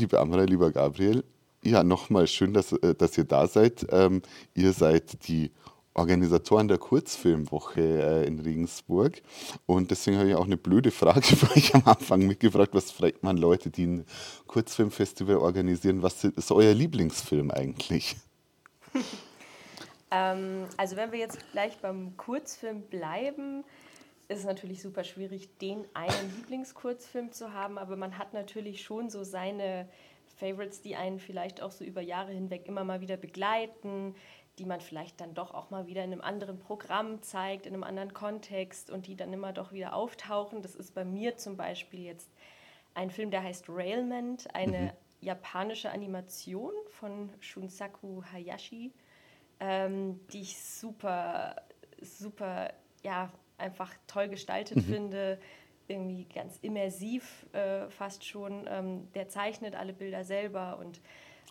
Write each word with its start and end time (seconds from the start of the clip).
liebe 0.00 0.18
Amra, 0.18 0.44
lieber 0.44 0.72
Gabriel, 0.72 1.24
ja, 1.62 1.84
nochmal 1.84 2.26
schön, 2.26 2.54
dass, 2.54 2.72
äh, 2.72 2.94
dass 2.94 3.18
ihr 3.18 3.24
da 3.24 3.46
seid. 3.46 3.86
Ähm, 3.90 4.22
ihr 4.54 4.72
seid 4.72 5.28
die 5.28 5.50
Organisatoren 5.92 6.68
der 6.68 6.78
Kurzfilmwoche 6.78 7.82
äh, 7.82 8.26
in 8.26 8.40
Regensburg. 8.40 9.20
Und 9.66 9.90
deswegen 9.90 10.16
habe 10.16 10.30
ich 10.30 10.34
auch 10.34 10.46
eine 10.46 10.56
blöde 10.56 10.90
Frage 10.90 11.22
für 11.36 11.50
euch 11.54 11.74
am 11.74 11.82
Anfang 11.84 12.26
mitgebracht. 12.26 12.70
Was 12.72 12.90
fragt 12.90 13.22
man 13.22 13.36
Leute, 13.36 13.70
die 13.70 13.86
ein 13.86 14.06
Kurzfilmfestival 14.46 15.36
organisieren? 15.36 16.02
Was 16.02 16.24
ist 16.24 16.50
euer 16.50 16.72
Lieblingsfilm 16.72 17.50
eigentlich? 17.50 18.16
ähm, 20.10 20.64
also 20.78 20.96
wenn 20.96 21.12
wir 21.12 21.18
jetzt 21.18 21.38
gleich 21.52 21.76
beim 21.78 22.16
Kurzfilm 22.16 22.82
bleiben, 22.82 23.64
ist 24.30 24.44
natürlich 24.44 24.82
super 24.82 25.04
schwierig, 25.04 25.58
den 25.58 25.84
einen 25.94 26.36
Lieblingskurzfilm 26.36 27.32
zu 27.32 27.52
haben, 27.52 27.78
aber 27.78 27.96
man 27.96 28.16
hat 28.16 28.32
natürlich 28.32 28.82
schon 28.82 29.10
so 29.10 29.24
seine 29.24 29.88
Favorites, 30.36 30.80
die 30.80 30.96
einen 30.96 31.18
vielleicht 31.18 31.60
auch 31.60 31.70
so 31.70 31.84
über 31.84 32.00
Jahre 32.00 32.32
hinweg 32.32 32.66
immer 32.66 32.84
mal 32.84 33.00
wieder 33.00 33.16
begleiten, 33.16 34.14
die 34.58 34.64
man 34.64 34.80
vielleicht 34.80 35.20
dann 35.20 35.34
doch 35.34 35.52
auch 35.52 35.70
mal 35.70 35.86
wieder 35.86 36.04
in 36.04 36.12
einem 36.12 36.20
anderen 36.20 36.58
Programm 36.58 37.22
zeigt, 37.22 37.66
in 37.66 37.74
einem 37.74 37.82
anderen 37.82 38.14
Kontext 38.14 38.90
und 38.90 39.06
die 39.06 39.16
dann 39.16 39.32
immer 39.32 39.52
doch 39.52 39.72
wieder 39.72 39.94
auftauchen. 39.94 40.62
Das 40.62 40.74
ist 40.74 40.94
bei 40.94 41.04
mir 41.04 41.36
zum 41.36 41.56
Beispiel 41.56 42.00
jetzt 42.00 42.30
ein 42.94 43.10
Film, 43.10 43.30
der 43.30 43.42
heißt 43.42 43.66
Railment, 43.68 44.54
eine 44.54 44.78
mhm. 44.78 44.90
japanische 45.20 45.90
Animation 45.90 46.72
von 46.88 47.30
Shunsaku 47.40 48.22
Hayashi, 48.32 48.92
ähm, 49.60 50.20
die 50.32 50.42
ich 50.42 50.60
super, 50.62 51.56
super, 52.00 52.72
ja, 53.02 53.30
einfach 53.60 53.92
toll 54.06 54.28
gestaltet 54.28 54.78
mhm. 54.78 54.82
finde 54.82 55.38
irgendwie 55.90 56.24
ganz 56.32 56.58
immersiv 56.62 57.46
äh, 57.52 57.90
fast 57.90 58.24
schon. 58.24 58.66
Ähm, 58.68 59.12
der 59.12 59.28
zeichnet 59.28 59.74
alle 59.74 59.92
Bilder 59.92 60.24
selber 60.24 60.78
und 60.78 61.00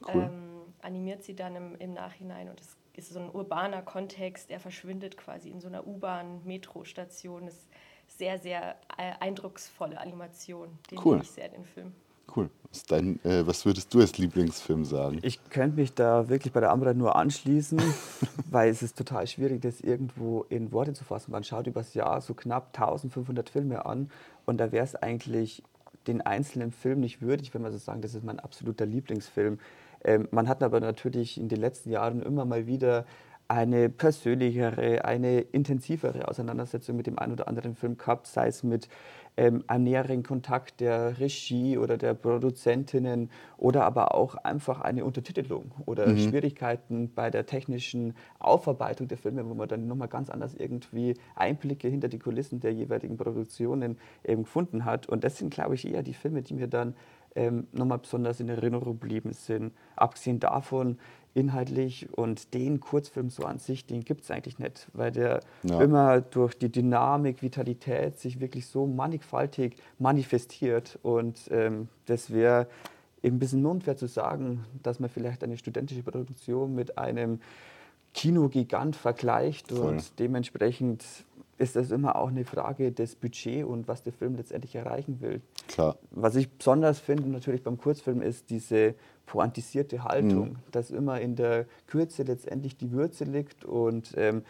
cool. 0.08 0.23
ähm, 0.23 0.62
animiert 0.82 1.23
sie 1.23 1.35
dann 1.35 1.55
im, 1.55 1.76
im 1.76 1.93
Nachhinein. 1.93 2.49
Und 2.49 2.62
es 2.62 2.77
ist 2.96 3.13
so 3.13 3.20
ein 3.20 3.30
urbaner 3.30 3.82
Kontext. 3.82 4.49
Er 4.49 4.60
verschwindet 4.60 5.18
quasi 5.18 5.49
in 5.49 5.60
so 5.60 5.68
einer 5.68 5.85
U-Bahn-Metro-Station. 5.85 7.46
Das 7.46 7.55
ist 7.55 7.70
sehr, 8.07 8.40
sehr 8.40 8.77
äh, 8.98 9.13
eindrucksvolle 9.20 9.99
Animation. 9.99 10.80
Den 10.90 10.99
cool. 11.04 11.20
ich 11.21 11.30
sehr, 11.30 11.49
den 11.49 11.65
Film. 11.65 11.93
Cool. 12.35 12.49
Was, 12.72 12.84
dein, 12.84 13.20
äh, 13.26 13.46
was 13.48 13.66
würdest 13.66 13.94
du 13.94 13.99
als 13.99 14.18
Lieblingsfilm 14.18 14.85
sagen? 14.85 15.20
Ich 15.24 15.49
könnte 15.49 15.77
mich 15.77 15.94
da 15.94 16.30
wirklich 16.30 16.54
bei 16.54 16.60
der 16.60 16.71
Amra 16.71 16.94
nur 16.94 17.16
anschließen, 17.16 17.82
weil 18.52 18.70
es 18.70 18.84
ist 18.84 18.98
total 18.98 19.26
schwierig, 19.26 19.62
das 19.62 19.82
irgendwo 19.82 20.46
in 20.49 20.71
Worte 20.71 20.94
zu 20.94 21.04
fassen. 21.04 21.32
Man 21.32 21.44
schaut 21.44 21.66
übers 21.68 21.94
Jahr 21.96 22.21
so 22.21 22.34
knapp 22.34 22.68
1500 22.77 23.49
Filme 23.49 23.86
an 23.86 24.12
und 24.46 24.60
da 24.60 24.71
wäre 24.71 24.84
es 24.84 24.96
eigentlich 24.96 25.63
den 26.08 26.21
einzelnen 26.21 26.71
Film 26.71 26.99
nicht 26.99 27.21
würdig, 27.21 27.54
wenn 27.54 27.62
man 27.62 27.71
so 27.71 27.77
sagen, 27.77 28.02
das 28.02 28.13
ist 28.13 28.24
mein 28.24 28.40
absoluter 28.40 28.86
Lieblingsfilm. 28.86 29.60
Ähm, 30.04 30.27
man 30.32 30.48
hat 30.48 30.64
aber 30.64 30.80
natürlich 30.80 31.40
in 31.40 31.49
den 31.49 31.60
letzten 31.60 31.90
Jahren 31.90 32.21
immer 32.21 32.46
mal 32.46 32.68
wieder 32.68 33.05
eine 33.48 33.90
persönlichere, 33.90 35.04
eine 35.05 35.40
intensivere 35.41 36.27
Auseinandersetzung 36.27 36.96
mit 36.96 37.08
dem 37.08 37.18
einen 37.18 37.34
oder 37.34 37.48
anderen 37.48 37.76
Film 37.76 37.98
gehabt, 37.98 38.27
sei 38.27 38.48
es 38.48 38.62
mit 38.62 38.88
ähm, 39.40 39.63
einem 39.68 39.85
näheren 39.85 40.21
Kontakt 40.21 40.82
der 40.82 41.18
Regie 41.18 41.77
oder 41.77 41.98
der 41.98 42.13
Produzentinnen 42.13 43.32
oder 43.55 43.85
aber 43.85 44.13
auch 44.13 44.35
einfach 44.35 44.81
eine 44.81 45.05
Untertitelung 45.05 45.71
oder 45.85 46.07
mhm. 46.07 46.18
Schwierigkeiten 46.18 47.13
bei 47.15 47.31
der 47.31 47.46
technischen 47.46 48.15
Aufarbeitung 48.40 49.07
der 49.07 49.18
Filme, 49.18 49.49
wo 49.49 49.54
man 49.54 49.70
dann 49.70 49.87
nochmal 49.87 50.09
ganz 50.09 50.29
anders 50.29 50.55
irgendwie 50.55 51.13
Einblicke 51.35 51.87
hinter 51.87 52.09
die 52.09 52.20
Kulissen 52.20 52.59
der 52.59 52.73
jeweiligen 52.73 53.15
Produktionen 53.15 53.98
eben 54.26 54.43
gefunden 54.43 54.84
hat. 54.84 55.07
Und 55.07 55.23
das 55.23 55.37
sind, 55.37 55.53
glaube 55.53 55.76
ich, 55.76 55.87
eher 55.87 56.03
die 56.03 56.13
Filme, 56.13 56.41
die 56.41 56.55
mir 56.55 56.68
dann 56.68 56.93
ähm, 57.34 57.68
nochmal 57.71 57.99
besonders 57.99 58.41
in 58.41 58.49
Erinnerung 58.49 58.99
geblieben 58.99 59.31
sind. 59.31 59.71
Abgesehen 59.96 60.41
davon 60.41 60.98
inhaltlich 61.34 62.08
und 62.12 62.54
den 62.54 62.80
Kurzfilm 62.80 63.30
so 63.30 63.44
an 63.44 63.60
sich, 63.60 63.85
den 63.85 64.03
gibt 64.03 64.24
es 64.24 64.31
eigentlich 64.31 64.59
nicht, 64.59 64.88
weil 64.94 65.12
der 65.12 65.41
ja. 65.64 65.81
immer 65.81 66.22
durch 66.22 66.58
die 66.58 66.72
Dynamik, 66.72 67.42
Vitalität 67.42 68.20
sich 68.20 68.40
wirklich 68.40 68.66
so 68.66 68.88
mannigfaltig 68.88 69.76
manifestiert 70.00 70.98
und 71.03 71.40
ähm, 71.52 71.88
das 72.06 72.31
wäre 72.31 72.68
eben 73.22 73.36
ein 73.36 73.40
bisschen 73.40 73.66
unfair 73.66 73.98
zu 73.98 74.08
sagen, 74.08 74.66
dass 74.81 75.00
man 75.00 75.09
vielleicht 75.09 75.44
eine 75.44 75.58
studentische 75.58 76.03
Produktion 76.03 76.74
mit 76.74 76.98
einem 76.98 77.40
Kinogigant 78.14 78.96
vergleicht 78.96 79.72
Voll. 79.72 79.82
und 79.82 80.20
dementsprechend 80.20 81.03
ist 81.59 81.76
das 81.76 81.92
immer 81.92 82.16
auch 82.16 82.30
eine 82.30 82.46
Frage 82.46 82.92
des 82.92 83.16
Budgets 83.16 83.66
und 83.66 83.88
was 83.88 84.02
der 84.02 84.14
Film 84.14 84.36
letztendlich 84.36 84.76
erreichen 84.76 85.20
will. 85.20 85.42
Klar. 85.68 85.98
Was 86.12 86.36
ich 86.36 86.50
besonders 86.50 87.00
finde 87.00 87.30
natürlich 87.30 87.64
beim 87.64 87.78
Kurzfilm 87.78 88.22
ist 88.22 88.50
diese 88.50 88.96
pointisierte 89.29 90.03
Haltung, 90.03 90.50
mhm. 90.50 90.56
dass 90.72 90.90
immer 90.90 91.22
in 91.22 91.35
der 91.35 91.66
Kürze 91.85 92.23
letztendlich 92.23 92.75
die 92.75 92.91
Würze 92.91 93.25
liegt 93.25 93.63
und 93.63 94.13
ähm, 94.17 94.44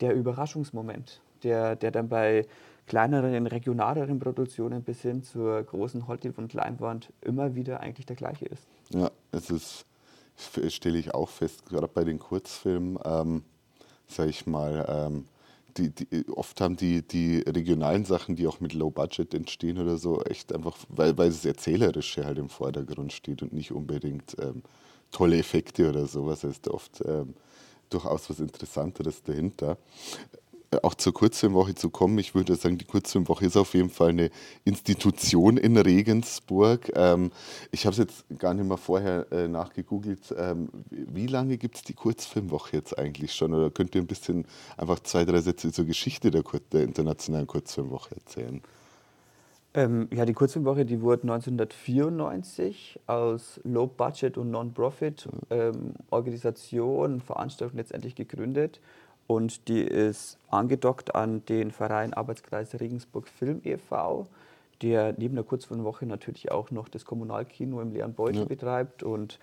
der 0.00 0.14
Überraschungsmoment, 0.14 1.22
der, 1.42 1.74
der 1.74 1.90
dann 1.90 2.10
bei 2.10 2.46
kleineren, 2.86 3.46
regionaleren 3.46 4.18
Produktionen 4.18 4.82
bis 4.82 5.00
hin 5.00 5.22
zur 5.22 5.62
großen 5.62 6.06
Hollywood- 6.06 6.38
und 6.38 6.52
Leinwand 6.52 7.12
immer 7.22 7.54
wieder 7.54 7.80
eigentlich 7.80 8.04
der 8.04 8.16
gleiche 8.16 8.44
ist. 8.44 8.66
Ja, 8.90 9.10
es 9.32 9.48
ist, 9.48 9.86
stelle 10.68 10.98
ich 10.98 11.14
auch 11.14 11.30
fest, 11.30 11.64
gerade 11.64 11.88
bei 11.88 12.04
den 12.04 12.18
Kurzfilmen, 12.18 12.98
ähm, 13.04 13.42
sage 14.06 14.28
ich 14.28 14.46
mal, 14.46 14.84
ähm, 14.86 15.24
die, 15.76 15.90
die, 15.90 16.28
oft 16.28 16.60
haben 16.60 16.76
die, 16.76 17.02
die 17.02 17.38
regionalen 17.40 18.04
Sachen, 18.04 18.36
die 18.36 18.46
auch 18.46 18.60
mit 18.60 18.72
Low 18.72 18.90
Budget 18.90 19.34
entstehen 19.34 19.78
oder 19.78 19.96
so, 19.96 20.22
echt 20.22 20.52
einfach, 20.52 20.76
weil, 20.88 21.16
weil 21.18 21.28
das 21.28 21.44
Erzählerische 21.44 22.24
halt 22.24 22.38
im 22.38 22.48
Vordergrund 22.48 23.12
steht 23.12 23.42
und 23.42 23.52
nicht 23.52 23.72
unbedingt 23.72 24.36
ähm, 24.40 24.62
tolle 25.10 25.38
Effekte 25.38 25.88
oder 25.88 26.06
sowas. 26.06 26.44
Es 26.44 26.52
ist 26.52 26.68
oft 26.68 27.02
ähm, 27.06 27.34
durchaus 27.90 28.28
was 28.30 28.40
Interessanteres 28.40 29.22
dahinter 29.22 29.78
auch 30.82 30.94
zur 30.94 31.14
Kurzfilmwoche 31.14 31.74
zu 31.74 31.90
kommen. 31.90 32.18
Ich 32.18 32.34
würde 32.34 32.56
sagen, 32.56 32.78
die 32.78 32.84
Kurzfilmwoche 32.84 33.46
ist 33.46 33.56
auf 33.56 33.74
jeden 33.74 33.90
Fall 33.90 34.10
eine 34.10 34.30
Institution 34.64 35.56
in 35.56 35.76
Regensburg. 35.76 36.92
Ähm, 36.94 37.30
ich 37.70 37.86
habe 37.86 37.92
es 37.92 37.98
jetzt 37.98 38.24
gar 38.38 38.54
nicht 38.54 38.66
mehr 38.66 38.76
vorher 38.76 39.26
äh, 39.30 39.48
nachgegoogelt. 39.48 40.34
Ähm, 40.36 40.68
wie 40.90 41.26
lange 41.26 41.56
gibt 41.58 41.76
es 41.76 41.82
die 41.82 41.94
Kurzfilmwoche 41.94 42.76
jetzt 42.76 42.98
eigentlich 42.98 43.34
schon? 43.34 43.54
Oder 43.54 43.70
könnt 43.70 43.94
ihr 43.94 44.00
ein 44.00 44.06
bisschen 44.06 44.46
einfach 44.76 45.00
zwei, 45.00 45.24
drei 45.24 45.40
Sätze 45.40 45.72
zur 45.72 45.84
Geschichte 45.84 46.30
der, 46.30 46.42
Kur 46.42 46.60
der 46.72 46.82
internationalen 46.82 47.46
Kurzfilmwoche 47.46 48.16
erzählen? 48.16 48.62
Ähm, 49.74 50.08
ja, 50.10 50.24
die 50.24 50.32
Kurzfilmwoche, 50.32 50.86
die 50.86 51.02
wurde 51.02 51.24
1994 51.24 52.98
aus 53.06 53.60
Low 53.62 53.86
Budget 53.86 54.38
und 54.38 54.50
Non-Profit 54.50 55.28
ähm, 55.50 55.92
Veranstaltung 57.20 57.76
letztendlich 57.76 58.14
gegründet 58.14 58.80
und 59.26 59.68
die 59.68 59.80
ist 59.80 60.38
angedockt 60.48 61.14
an 61.14 61.44
den 61.46 61.70
Verein 61.70 62.14
Arbeitskreis 62.14 62.78
Regensburg 62.78 63.28
Film 63.28 63.60
e.V., 63.64 64.26
der 64.82 65.14
neben 65.16 65.34
der 65.34 65.44
Kurzfilmwoche 65.44 66.06
natürlich 66.06 66.50
auch 66.50 66.70
noch 66.70 66.88
das 66.88 67.04
Kommunalkino 67.04 67.80
im 67.80 67.92
leeren 67.92 68.14
Beutel 68.14 68.40
ja. 68.40 68.44
betreibt 68.44 69.02
und 69.02 69.38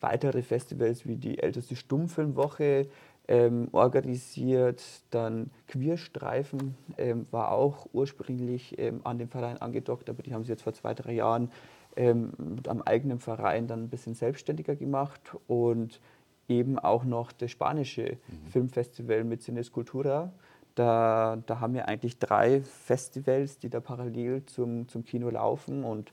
weitere 0.00 0.42
Festivals 0.42 1.06
wie 1.06 1.16
die 1.16 1.38
älteste 1.38 1.74
Stummfilmwoche 1.74 2.86
ähm, 3.28 3.68
organisiert. 3.72 4.82
Dann 5.10 5.50
Queerstreifen 5.68 6.76
ähm, 6.98 7.26
war 7.30 7.50
auch 7.50 7.88
ursprünglich 7.92 8.78
ähm, 8.78 9.00
an 9.04 9.18
den 9.18 9.28
Verein 9.28 9.58
angedockt, 9.58 10.08
aber 10.08 10.22
die 10.22 10.32
haben 10.32 10.44
sie 10.44 10.52
jetzt 10.52 10.62
vor 10.62 10.74
zwei, 10.74 10.94
drei 10.94 11.12
Jahren 11.12 11.50
ähm, 11.96 12.32
mit 12.38 12.68
einem 12.68 12.82
eigenen 12.82 13.18
Verein 13.18 13.66
dann 13.66 13.84
ein 13.84 13.88
bisschen 13.88 14.14
selbstständiger 14.14 14.76
gemacht 14.76 15.20
und 15.48 16.00
eben 16.48 16.78
auch 16.78 17.04
noch 17.04 17.32
das 17.32 17.50
spanische 17.50 18.18
mhm. 18.28 18.46
Filmfestival 18.50 19.24
mit 19.24 19.42
Cines 19.42 19.72
Cultura. 19.72 20.32
Da, 20.74 21.38
da 21.46 21.60
haben 21.60 21.74
wir 21.74 21.88
eigentlich 21.88 22.18
drei 22.18 22.60
Festivals, 22.60 23.58
die 23.58 23.70
da 23.70 23.80
parallel 23.80 24.44
zum, 24.46 24.88
zum 24.88 25.04
Kino 25.04 25.30
laufen. 25.30 25.84
Und 25.84 26.12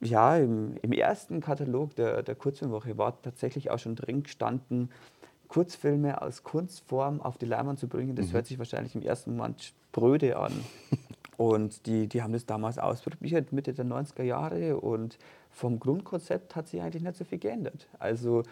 ja, 0.00 0.36
im, 0.36 0.76
im 0.82 0.92
ersten 0.92 1.40
Katalog 1.40 1.94
der, 1.94 2.22
der 2.22 2.34
Kurzfilmwoche 2.34 2.98
war 2.98 3.20
tatsächlich 3.22 3.70
auch 3.70 3.78
schon 3.78 3.94
drin 3.94 4.24
gestanden, 4.24 4.90
Kurzfilme 5.46 6.20
als 6.20 6.42
Kunstform 6.42 7.20
auf 7.20 7.38
die 7.38 7.46
Leinwand 7.46 7.78
zu 7.78 7.86
bringen. 7.86 8.16
Das 8.16 8.28
mhm. 8.28 8.32
hört 8.32 8.46
sich 8.46 8.58
wahrscheinlich 8.58 8.94
im 8.94 9.02
ersten 9.02 9.36
Moment 9.36 9.62
spröde 9.62 10.38
an. 10.38 10.52
Und 11.36 11.86
die, 11.86 12.08
die 12.08 12.22
haben 12.22 12.32
das 12.32 12.46
damals 12.46 12.78
ausprobiert, 12.78 13.52
Mitte 13.52 13.72
der 13.72 13.84
90er 13.84 14.22
Jahre. 14.22 14.78
Und 14.78 15.18
vom 15.50 15.78
Grundkonzept 15.78 16.56
hat 16.56 16.68
sich 16.68 16.80
eigentlich 16.80 17.02
nicht 17.02 17.16
so 17.16 17.24
viel 17.24 17.38
geändert. 17.38 17.86
Also 17.98 18.42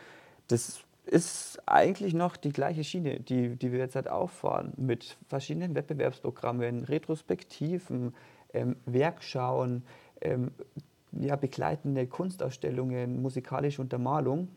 das 0.51 0.85
ist 1.07 1.61
eigentlich 1.67 2.15
noch 2.15 2.37
die 2.37 2.53
gleiche 2.53 2.85
Schiene, 2.85 3.21
die, 3.21 3.57
die 3.57 3.73
wir 3.73 3.79
jetzt 3.81 3.97
halt 3.97 4.09
auffahren, 4.09 4.73
mit 4.77 5.17
verschiedenen 5.29 5.75
Wettbewerbsprogrammen, 5.75 6.85
Retrospektiven, 6.85 8.15
ähm, 8.53 8.77
Werkschauen, 8.87 9.85
ähm, 10.21 10.53
ja, 11.13 11.37
begleitende 11.37 12.07
Kunstausstellungen, 12.07 13.21
musikalische 13.21 13.83
Untermalung. 13.83 14.49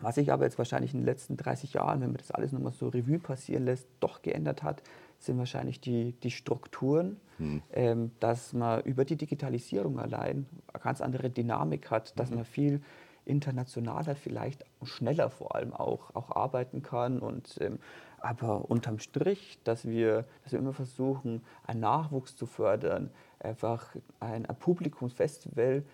Was 0.00 0.16
sich 0.16 0.32
aber 0.32 0.44
jetzt 0.44 0.58
wahrscheinlich 0.58 0.92
in 0.92 1.00
den 1.00 1.06
letzten 1.06 1.36
30 1.36 1.74
Jahren, 1.74 2.00
wenn 2.00 2.08
man 2.08 2.16
das 2.16 2.32
alles 2.32 2.50
nochmal 2.50 2.72
so 2.72 2.88
Revue 2.88 3.20
passieren 3.20 3.64
lässt, 3.64 3.86
doch 4.00 4.22
geändert 4.22 4.62
hat, 4.64 4.82
sind 5.20 5.38
wahrscheinlich 5.38 5.80
die, 5.80 6.12
die 6.22 6.32
Strukturen, 6.32 7.20
mhm. 7.38 7.62
ähm, 7.72 8.10
dass 8.18 8.52
man 8.52 8.82
über 8.82 9.04
die 9.04 9.16
Digitalisierung 9.16 10.00
allein 10.00 10.46
eine 10.72 10.82
ganz 10.82 11.00
andere 11.00 11.30
Dynamik 11.30 11.90
hat, 11.90 12.18
dass 12.18 12.30
mhm. 12.30 12.36
man 12.36 12.44
viel 12.44 12.82
internationaler, 13.24 14.16
vielleicht 14.16 14.64
schneller 14.82 15.30
vor 15.30 15.54
allem 15.54 15.72
auch, 15.72 16.14
auch 16.14 16.30
arbeiten 16.30 16.82
kann. 16.82 17.18
Und, 17.20 17.56
ähm, 17.60 17.78
aber 18.18 18.70
unterm 18.70 18.98
Strich, 18.98 19.58
dass 19.64 19.86
wir, 19.86 20.24
dass 20.42 20.52
wir 20.52 20.58
immer 20.58 20.72
versuchen, 20.72 21.42
einen 21.66 21.80
Nachwuchs 21.80 22.36
zu 22.36 22.46
fördern, 22.46 23.10
einfach 23.38 23.94
ein, 24.20 24.46
ein 24.46 24.56
Publikumsfestival 24.56 25.84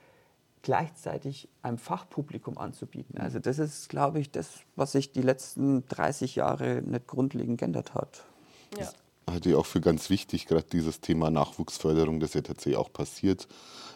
gleichzeitig 0.62 1.48
einem 1.62 1.78
Fachpublikum 1.78 2.58
anzubieten. 2.58 3.18
Also 3.18 3.38
das 3.38 3.58
ist, 3.58 3.88
glaube 3.88 4.20
ich, 4.20 4.30
das, 4.30 4.60
was 4.76 4.92
sich 4.92 5.12
die 5.12 5.22
letzten 5.22 5.86
30 5.88 6.36
Jahre 6.36 6.82
nicht 6.82 7.06
grundlegend 7.06 7.58
geändert 7.58 7.94
hat. 7.94 8.24
Ja. 8.78 8.88
Halte 9.28 9.50
ich 9.50 9.54
auch 9.54 9.66
für 9.66 9.80
ganz 9.80 10.10
wichtig, 10.10 10.46
gerade 10.46 10.66
dieses 10.70 11.00
Thema 11.00 11.30
Nachwuchsförderung, 11.30 12.20
das 12.20 12.34
ja 12.34 12.40
tatsächlich 12.40 12.76
auch 12.76 12.92
passiert, 12.92 13.46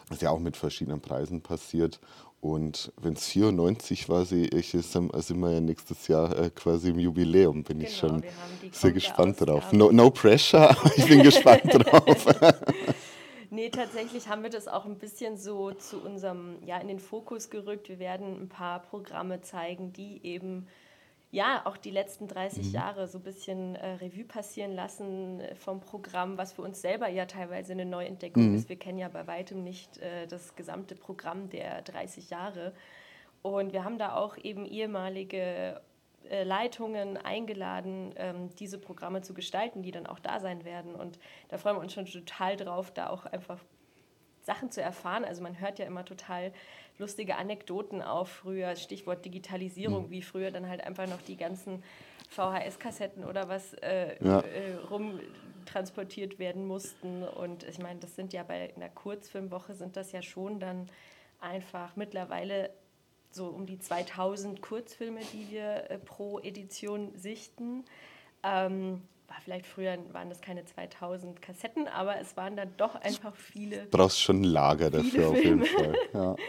das 0.09 0.21
ja 0.21 0.29
auch 0.29 0.39
mit 0.39 0.55
verschiedenen 0.55 1.01
Preisen 1.01 1.41
passiert. 1.41 1.99
Und 2.45 2.91
wenn 3.01 3.13
es 3.13 3.25
94 3.29 4.07
war, 4.07 4.23
sehe 4.23 4.47
ich, 4.49 4.69
sind 4.69 5.11
wir 5.11 5.51
ja 5.51 5.59
nächstes 5.59 6.07
Jahr 6.07 6.37
äh, 6.37 6.51
quasi 6.51 6.91
im 6.91 6.99
Jubiläum. 6.99 7.63
Bin 7.63 7.79
genau, 7.79 7.89
ich 7.89 7.97
schon 7.97 8.23
sehr 8.71 8.91
gespannt 8.91 9.41
drauf. 9.41 9.73
No, 9.73 9.91
no 9.91 10.11
pressure, 10.11 10.69
aber 10.79 10.95
ich 10.95 11.07
bin 11.07 11.23
gespannt 11.23 11.63
drauf. 11.73 12.27
Nee, 13.51 13.69
tatsächlich 13.69 14.27
haben 14.27 14.43
wir 14.43 14.49
das 14.49 14.67
auch 14.67 14.85
ein 14.85 14.97
bisschen 14.97 15.37
so 15.37 15.71
zu 15.71 16.01
unserem, 16.01 16.57
ja, 16.65 16.77
in 16.79 16.89
den 16.89 16.99
Fokus 16.99 17.49
gerückt. 17.49 17.87
Wir 17.87 17.99
werden 17.99 18.41
ein 18.41 18.49
paar 18.49 18.81
Programme 18.81 19.39
zeigen, 19.41 19.93
die 19.93 20.19
eben 20.25 20.67
ja, 21.31 21.65
auch 21.65 21.77
die 21.77 21.91
letzten 21.91 22.27
30 22.27 22.67
mhm. 22.67 22.71
Jahre 22.71 23.07
so 23.07 23.17
ein 23.17 23.23
bisschen 23.23 23.75
äh, 23.75 23.93
Revue 23.95 24.23
passieren 24.23 24.73
lassen 24.73 25.41
äh, 25.41 25.55
vom 25.55 25.81
Programm, 25.81 26.37
was 26.37 26.53
für 26.53 26.61
uns 26.61 26.81
selber 26.81 27.07
ja 27.09 27.25
teilweise 27.25 27.73
eine 27.73 27.85
Neuentdeckung 27.85 28.49
mhm. 28.49 28.55
ist. 28.55 28.69
Wir 28.69 28.77
kennen 28.77 28.97
ja 28.97 29.09
bei 29.09 29.27
weitem 29.27 29.63
nicht 29.63 29.97
äh, 29.97 30.27
das 30.27 30.55
gesamte 30.55 30.95
Programm 30.95 31.49
der 31.49 31.81
30 31.81 32.29
Jahre. 32.29 32.73
Und 33.41 33.73
wir 33.73 33.83
haben 33.83 33.97
da 33.97 34.15
auch 34.15 34.37
eben 34.37 34.65
ehemalige 34.65 35.81
äh, 36.29 36.43
Leitungen 36.43 37.17
eingeladen, 37.17 38.13
ähm, 38.15 38.49
diese 38.55 38.79
Programme 38.79 39.21
zu 39.21 39.33
gestalten, 39.33 39.83
die 39.83 39.91
dann 39.91 40.07
auch 40.07 40.19
da 40.19 40.39
sein 40.39 40.63
werden. 40.63 40.95
Und 40.95 41.19
da 41.49 41.57
freuen 41.57 41.75
wir 41.75 41.81
uns 41.81 41.93
schon 41.93 42.05
total 42.05 42.55
drauf, 42.55 42.91
da 42.91 43.09
auch 43.09 43.25
einfach 43.25 43.59
Sachen 44.41 44.71
zu 44.71 44.81
erfahren. 44.81 45.25
Also 45.25 45.43
man 45.43 45.59
hört 45.59 45.79
ja 45.79 45.85
immer 45.85 46.05
total 46.05 46.53
lustige 46.97 47.35
Anekdoten 47.35 48.01
auf 48.01 48.29
früher, 48.29 48.75
Stichwort 48.75 49.25
Digitalisierung, 49.25 50.07
mhm. 50.07 50.11
wie 50.11 50.21
früher 50.21 50.51
dann 50.51 50.67
halt 50.67 50.83
einfach 50.83 51.07
noch 51.07 51.21
die 51.21 51.37
ganzen 51.37 51.83
VHS-Kassetten 52.29 53.23
oder 53.23 53.49
was 53.49 53.73
äh, 53.75 54.15
ja. 54.23 54.39
äh, 54.39 54.75
rumtransportiert 54.89 56.39
werden 56.39 56.65
mussten. 56.65 57.23
Und 57.23 57.63
ich 57.63 57.79
meine, 57.79 57.99
das 57.99 58.15
sind 58.15 58.33
ja 58.33 58.43
bei 58.43 58.73
einer 58.75 58.89
Kurzfilmwoche 58.89 59.75
sind 59.75 59.95
das 59.95 60.11
ja 60.11 60.21
schon 60.21 60.59
dann 60.59 60.89
einfach 61.39 61.95
mittlerweile 61.95 62.71
so 63.31 63.47
um 63.47 63.65
die 63.65 63.79
2000 63.79 64.61
Kurzfilme, 64.61 65.19
die 65.33 65.51
wir 65.51 65.89
äh, 65.89 65.97
pro 65.97 66.39
Edition 66.39 67.11
sichten. 67.15 67.83
Ähm, 68.43 69.01
war 69.27 69.37
vielleicht 69.43 69.65
früher 69.65 69.97
waren 70.13 70.29
das 70.29 70.41
keine 70.41 70.65
2000 70.65 71.41
Kassetten, 71.41 71.87
aber 71.87 72.19
es 72.19 72.37
waren 72.37 72.55
dann 72.55 72.73
doch 72.77 72.95
einfach 72.95 73.35
viele. 73.35 73.83
Du 73.83 73.97
brauchst 73.97 74.21
schon 74.21 74.41
ein 74.41 74.45
Lager 74.45 74.89
dafür 74.89 75.29
auf 75.29 75.43
jeden 75.43 75.65
Fall. 75.65 75.95
Ja. 76.13 76.35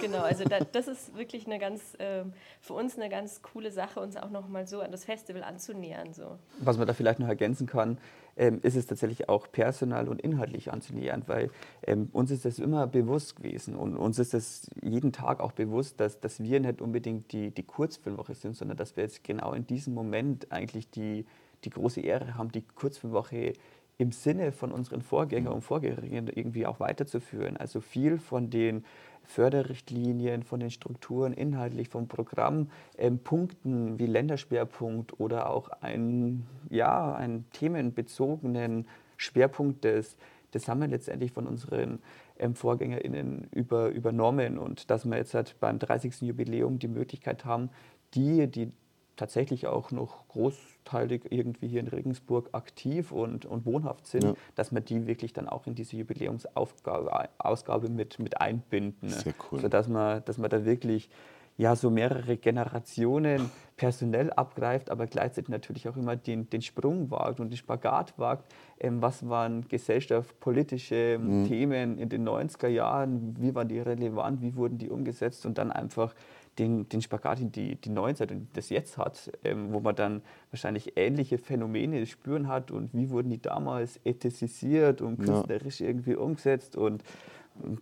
genau, 0.00 0.22
also 0.22 0.44
da, 0.44 0.60
das 0.60 0.88
ist 0.88 1.16
wirklich 1.16 1.46
eine 1.46 1.58
ganz, 1.58 1.94
äh, 1.98 2.24
für 2.60 2.74
uns 2.74 2.96
eine 2.96 3.08
ganz 3.08 3.42
coole 3.42 3.70
Sache, 3.70 4.00
uns 4.00 4.16
auch 4.16 4.30
nochmal 4.30 4.66
so 4.66 4.80
an 4.80 4.90
das 4.90 5.04
Festival 5.04 5.42
anzunähern. 5.42 6.12
So. 6.12 6.38
Was 6.60 6.78
man 6.78 6.86
da 6.86 6.94
vielleicht 6.94 7.18
noch 7.18 7.28
ergänzen 7.28 7.66
kann, 7.66 7.98
ähm, 8.36 8.60
ist 8.62 8.76
es 8.76 8.86
tatsächlich 8.86 9.28
auch 9.28 9.50
personal 9.50 10.08
und 10.08 10.20
inhaltlich 10.20 10.72
anzunähern, 10.72 11.24
weil 11.26 11.50
ähm, 11.86 12.08
uns 12.12 12.30
ist 12.30 12.44
das 12.44 12.58
immer 12.58 12.86
bewusst 12.86 13.36
gewesen 13.36 13.76
und 13.76 13.96
uns 13.96 14.18
ist 14.18 14.34
das 14.34 14.70
jeden 14.82 15.12
Tag 15.12 15.40
auch 15.40 15.52
bewusst, 15.52 16.00
dass, 16.00 16.20
dass 16.20 16.40
wir 16.42 16.60
nicht 16.60 16.80
unbedingt 16.80 17.32
die, 17.32 17.50
die 17.50 17.64
Kurzfilmwoche 17.64 18.34
sind, 18.34 18.56
sondern 18.56 18.76
dass 18.76 18.96
wir 18.96 19.04
jetzt 19.04 19.24
genau 19.24 19.52
in 19.52 19.66
diesem 19.66 19.94
Moment 19.94 20.50
eigentlich 20.52 20.90
die, 20.90 21.26
die 21.64 21.70
große 21.70 22.00
Ehre 22.00 22.34
haben, 22.36 22.52
die 22.52 22.62
Kurzfilmwoche 22.62 23.52
im 24.00 24.12
Sinne 24.12 24.50
von 24.50 24.72
unseren 24.72 25.02
Vorgängern 25.02 25.52
und 25.52 25.60
Vorgängerinnen 25.60 26.28
irgendwie 26.28 26.64
auch 26.64 26.80
weiterzuführen. 26.80 27.58
Also 27.58 27.82
viel 27.82 28.16
von 28.16 28.48
den 28.48 28.84
Förderrichtlinien, 29.24 30.42
von 30.42 30.58
den 30.58 30.70
Strukturen, 30.70 31.34
inhaltlich 31.34 31.90
vom 31.90 32.08
Programm, 32.08 32.70
ähm, 32.96 33.18
Punkten 33.18 33.98
wie 33.98 34.06
Länderschwerpunkt 34.06 35.20
oder 35.20 35.50
auch 35.50 35.68
ein, 35.82 36.46
ja, 36.70 37.14
einen 37.14 37.44
themenbezogenen 37.52 38.88
Schwerpunkt 39.18 39.84
des, 39.84 40.16
das 40.52 40.66
haben 40.66 40.80
wir 40.80 40.88
letztendlich 40.88 41.32
von 41.32 41.46
unseren 41.46 41.98
ähm, 42.38 42.54
VorgängerInnen 42.54 43.48
über, 43.52 43.90
übernommen 43.90 44.56
und 44.56 44.90
dass 44.90 45.04
wir 45.04 45.18
jetzt 45.18 45.34
halt 45.34 45.56
beim 45.60 45.78
30. 45.78 46.22
Jubiläum 46.22 46.78
die 46.78 46.88
Möglichkeit 46.88 47.44
haben, 47.44 47.68
die, 48.14 48.46
die 48.46 48.72
tatsächlich 49.20 49.66
auch 49.66 49.90
noch 49.90 50.26
großteilig 50.28 51.24
irgendwie 51.28 51.68
hier 51.68 51.80
in 51.80 51.88
Regensburg 51.88 52.48
aktiv 52.52 53.12
und, 53.12 53.44
und 53.44 53.66
wohnhaft 53.66 54.06
sind, 54.06 54.24
ja. 54.24 54.32
dass 54.54 54.72
wir 54.72 54.80
die 54.80 55.06
wirklich 55.06 55.34
dann 55.34 55.46
auch 55.46 55.66
in 55.66 55.74
diese 55.74 55.94
Jubiläumsausgabe 55.96 57.90
mit, 57.90 58.18
mit 58.18 58.40
einbinden. 58.40 59.10
Sehr 59.10 59.34
cool. 59.52 59.60
Sodass 59.60 59.88
man, 59.88 60.24
dass 60.24 60.38
man 60.38 60.48
da 60.48 60.64
wirklich 60.64 61.10
ja, 61.58 61.76
so 61.76 61.90
mehrere 61.90 62.38
Generationen 62.38 63.50
personell 63.76 64.32
abgreift, 64.32 64.90
aber 64.90 65.06
gleichzeitig 65.06 65.50
natürlich 65.50 65.86
auch 65.90 65.96
immer 65.96 66.16
den, 66.16 66.48
den 66.48 66.62
Sprung 66.62 67.10
wagt 67.10 67.38
und 67.38 67.50
den 67.50 67.58
Spagat 67.58 68.18
wagt. 68.18 68.50
Ähm, 68.78 69.02
was 69.02 69.28
waren 69.28 69.68
gesellschaftspolitische 69.68 71.18
mhm. 71.20 71.46
Themen 71.46 71.98
in 71.98 72.08
den 72.08 72.26
90er 72.26 72.68
Jahren? 72.68 73.36
Wie 73.38 73.54
waren 73.54 73.68
die 73.68 73.80
relevant? 73.80 74.40
Wie 74.40 74.56
wurden 74.56 74.78
die 74.78 74.88
umgesetzt? 74.88 75.44
Und 75.44 75.58
dann 75.58 75.70
einfach 75.70 76.14
den, 76.58 76.88
den 76.88 77.00
Spagat 77.00 77.40
in 77.40 77.52
die, 77.52 77.76
die 77.76 77.90
Neuzeit 77.90 78.32
und 78.32 78.48
das 78.54 78.70
jetzt 78.70 78.98
hat, 78.98 79.30
ähm, 79.44 79.72
wo 79.72 79.80
man 79.80 79.94
dann 79.94 80.22
wahrscheinlich 80.50 80.96
ähnliche 80.96 81.38
Phänomene 81.38 82.06
spüren 82.06 82.48
hat 82.48 82.70
und 82.70 82.92
wie 82.92 83.10
wurden 83.10 83.30
die 83.30 83.40
damals 83.40 84.00
ethisiert 84.04 85.00
und 85.00 85.18
künstlerisch 85.18 85.80
ja. 85.80 85.86
irgendwie 85.86 86.16
umgesetzt 86.16 86.76
und 86.76 87.02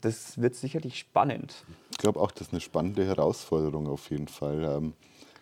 das 0.00 0.38
wird 0.40 0.54
sicherlich 0.54 0.98
spannend. 0.98 1.64
Ich 1.92 1.98
glaube 1.98 2.20
auch, 2.20 2.30
das 2.30 2.48
ist 2.48 2.52
eine 2.52 2.60
spannende 2.60 3.06
Herausforderung 3.06 3.86
auf 3.88 4.10
jeden 4.10 4.28
Fall. 4.28 4.64
Ähm, 4.64 4.94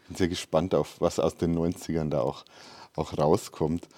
bin 0.09 0.17
sehr 0.17 0.29
gespannt 0.29 0.75
auf, 0.75 1.01
was 1.01 1.19
aus 1.19 1.37
den 1.37 1.57
90ern 1.57 2.11
da 2.11 2.21
auch, 2.21 2.45
auch 2.95 3.17
rauskommt. 3.19 3.89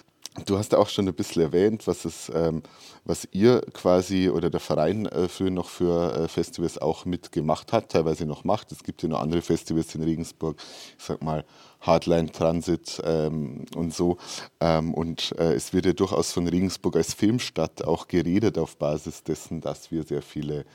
Du 0.45 0.57
hast 0.57 0.75
auch 0.75 0.89
schon 0.89 1.07
ein 1.07 1.13
bisschen 1.13 1.41
erwähnt, 1.41 1.87
was, 1.87 2.05
es, 2.05 2.31
ähm, 2.33 2.61
was 3.03 3.27
ihr 3.31 3.61
quasi 3.73 4.29
oder 4.29 4.49
der 4.49 4.59
Verein 4.59 5.05
äh, 5.07 5.27
früher 5.27 5.49
noch 5.49 5.69
für 5.69 6.13
äh, 6.13 6.27
Festivals 6.27 6.77
auch 6.77 7.05
mitgemacht 7.05 7.73
hat, 7.73 7.89
teilweise 7.89 8.25
noch 8.25 8.43
macht. 8.43 8.71
Es 8.71 8.83
gibt 8.83 9.01
ja 9.01 9.09
noch 9.09 9.21
andere 9.21 9.41
Festivals 9.41 9.93
in 9.95 10.03
Regensburg, 10.03 10.57
ich 10.97 11.03
sag 11.03 11.21
mal 11.21 11.45
Hardline 11.81 12.31
Transit 12.31 13.01
ähm, 13.05 13.65
und 13.75 13.93
so. 13.93 14.17
Ähm, 14.59 14.93
und 14.93 15.33
äh, 15.37 15.53
es 15.53 15.73
wird 15.73 15.85
ja 15.85 15.93
durchaus 15.93 16.31
von 16.31 16.47
Regensburg 16.47 16.95
als 16.95 17.13
Filmstadt 17.13 17.83
auch 17.85 18.07
geredet 18.07 18.57
auf 18.57 18.77
Basis 18.77 19.23
dessen, 19.23 19.61
dass 19.61 19.91
wir 19.91 20.03
sehr 20.03 20.21
viele 20.21 20.65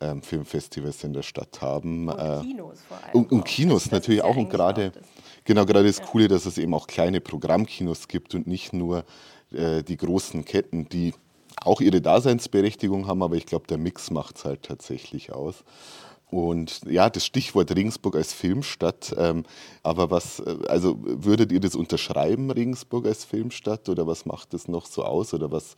ähm, 0.00 0.22
Filmfestivals 0.22 1.02
in 1.04 1.12
der 1.12 1.22
Stadt 1.22 1.60
haben. 1.60 2.08
Und 2.08 2.18
äh, 2.18 2.40
Kinos 2.40 2.80
vor 2.88 2.96
allem. 2.96 3.12
Und, 3.12 3.32
und 3.32 3.44
Kinos 3.44 3.90
natürlich 3.90 4.22
auch. 4.22 4.36
Und 4.36 4.50
gerade 4.50 4.92
Genau, 5.44 5.66
gerade 5.66 5.86
das 5.86 5.98
ja. 5.98 6.06
Coole, 6.06 6.28
dass 6.28 6.46
es 6.46 6.58
eben 6.58 6.74
auch 6.74 6.86
kleine 6.86 7.20
Programmkinos 7.20 8.08
gibt 8.08 8.34
und 8.34 8.46
nicht 8.46 8.72
nur 8.72 9.04
äh, 9.52 9.82
die 9.82 9.96
großen 9.96 10.44
Ketten, 10.44 10.88
die 10.88 11.14
auch 11.62 11.80
ihre 11.80 12.00
Daseinsberechtigung 12.00 13.06
haben, 13.06 13.22
aber 13.22 13.36
ich 13.36 13.46
glaube, 13.46 13.66
der 13.66 13.78
Mix 13.78 14.10
macht 14.10 14.38
es 14.38 14.44
halt 14.44 14.62
tatsächlich 14.62 15.32
aus. 15.32 15.62
Und 16.30 16.80
ja, 16.86 17.10
das 17.10 17.26
Stichwort 17.26 17.70
Regensburg 17.76 18.16
als 18.16 18.32
Filmstadt. 18.32 19.14
Ähm, 19.16 19.44
aber 19.82 20.10
was, 20.10 20.40
äh, 20.40 20.56
also 20.66 20.96
würdet 20.98 21.52
ihr 21.52 21.60
das 21.60 21.76
unterschreiben, 21.76 22.50
Regensburg 22.50 23.06
als 23.06 23.24
Filmstadt? 23.24 23.88
Oder 23.88 24.06
was 24.06 24.24
macht 24.24 24.54
das 24.54 24.66
noch 24.66 24.86
so 24.86 25.04
aus? 25.04 25.34
Oder 25.34 25.52
was 25.52 25.76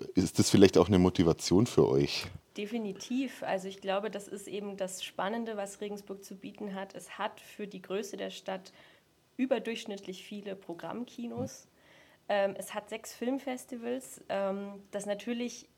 äh, 0.00 0.20
ist 0.20 0.38
das 0.38 0.48
vielleicht 0.48 0.78
auch 0.78 0.88
eine 0.88 0.98
Motivation 0.98 1.66
für 1.66 1.86
euch? 1.86 2.26
Definitiv. 2.56 3.42
Also 3.42 3.68
ich 3.68 3.80
glaube, 3.80 4.10
das 4.10 4.28
ist 4.28 4.48
eben 4.48 4.76
das 4.76 5.04
Spannende, 5.04 5.56
was 5.56 5.80
Regensburg 5.80 6.24
zu 6.24 6.36
bieten 6.36 6.74
hat. 6.74 6.94
Es 6.94 7.18
hat 7.18 7.40
für 7.40 7.66
die 7.66 7.82
Größe 7.82 8.16
der 8.16 8.30
Stadt 8.30 8.72
überdurchschnittlich 9.36 10.24
viele 10.24 10.56
Programmkinos. 10.56 11.68
Ähm, 12.28 12.54
es 12.56 12.74
hat 12.74 12.88
sechs 12.88 13.14
Filmfestivals, 13.14 14.24
ähm, 14.28 14.82
das 14.90 15.06
natürlich 15.06 15.68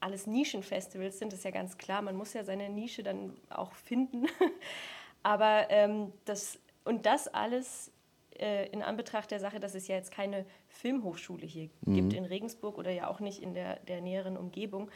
alles 0.00 0.26
Nischenfestivals 0.26 1.18
sind, 1.18 1.32
ist 1.32 1.44
ja 1.44 1.50
ganz 1.50 1.78
klar. 1.78 2.02
Man 2.02 2.16
muss 2.16 2.32
ja 2.32 2.44
seine 2.44 2.68
Nische 2.68 3.02
dann 3.02 3.36
auch 3.50 3.72
finden. 3.72 4.26
Aber 5.22 5.70
ähm, 5.70 6.12
das 6.24 6.58
und 6.84 7.06
das 7.06 7.28
alles 7.28 7.92
äh, 8.38 8.68
in 8.70 8.82
Anbetracht 8.82 9.30
der 9.30 9.38
Sache, 9.38 9.60
dass 9.60 9.74
es 9.74 9.86
ja 9.86 9.96
jetzt 9.96 10.10
keine 10.10 10.44
Filmhochschule 10.68 11.46
hier 11.46 11.68
mhm. 11.82 11.94
gibt 11.94 12.12
in 12.14 12.24
Regensburg 12.24 12.78
oder 12.78 12.90
ja 12.90 13.08
auch 13.08 13.20
nicht 13.20 13.40
in 13.40 13.54
der, 13.54 13.76
der 13.80 14.00
näheren 14.00 14.36
Umgebung, 14.36 14.90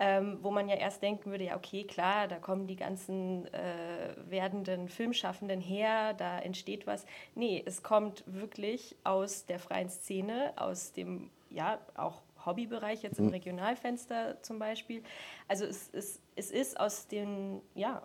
ähm, 0.00 0.38
wo 0.40 0.50
man 0.50 0.68
ja 0.68 0.76
erst 0.76 1.02
denken 1.02 1.30
würde, 1.30 1.44
ja 1.44 1.56
okay, 1.56 1.84
klar, 1.84 2.26
da 2.26 2.38
kommen 2.38 2.66
die 2.66 2.76
ganzen 2.76 3.46
äh, 3.52 4.14
werdenden 4.28 4.88
Filmschaffenden 4.88 5.60
her, 5.60 6.14
da 6.14 6.38
entsteht 6.38 6.86
was. 6.86 7.04
Nee, 7.34 7.62
es 7.66 7.82
kommt 7.82 8.24
wirklich 8.26 8.96
aus 9.04 9.44
der 9.44 9.58
freien 9.58 9.90
Szene, 9.90 10.54
aus 10.56 10.92
dem 10.92 11.30
ja 11.50 11.78
auch 11.96 12.22
Hobbybereich, 12.46 13.02
jetzt 13.02 13.18
im 13.18 13.26
mhm. 13.26 13.32
Regionalfenster 13.32 14.42
zum 14.42 14.58
Beispiel. 14.58 15.02
Also 15.48 15.66
es, 15.66 15.90
es, 15.92 16.22
es 16.34 16.50
ist 16.50 16.80
aus 16.80 17.06
den, 17.06 17.60
ja, 17.74 18.02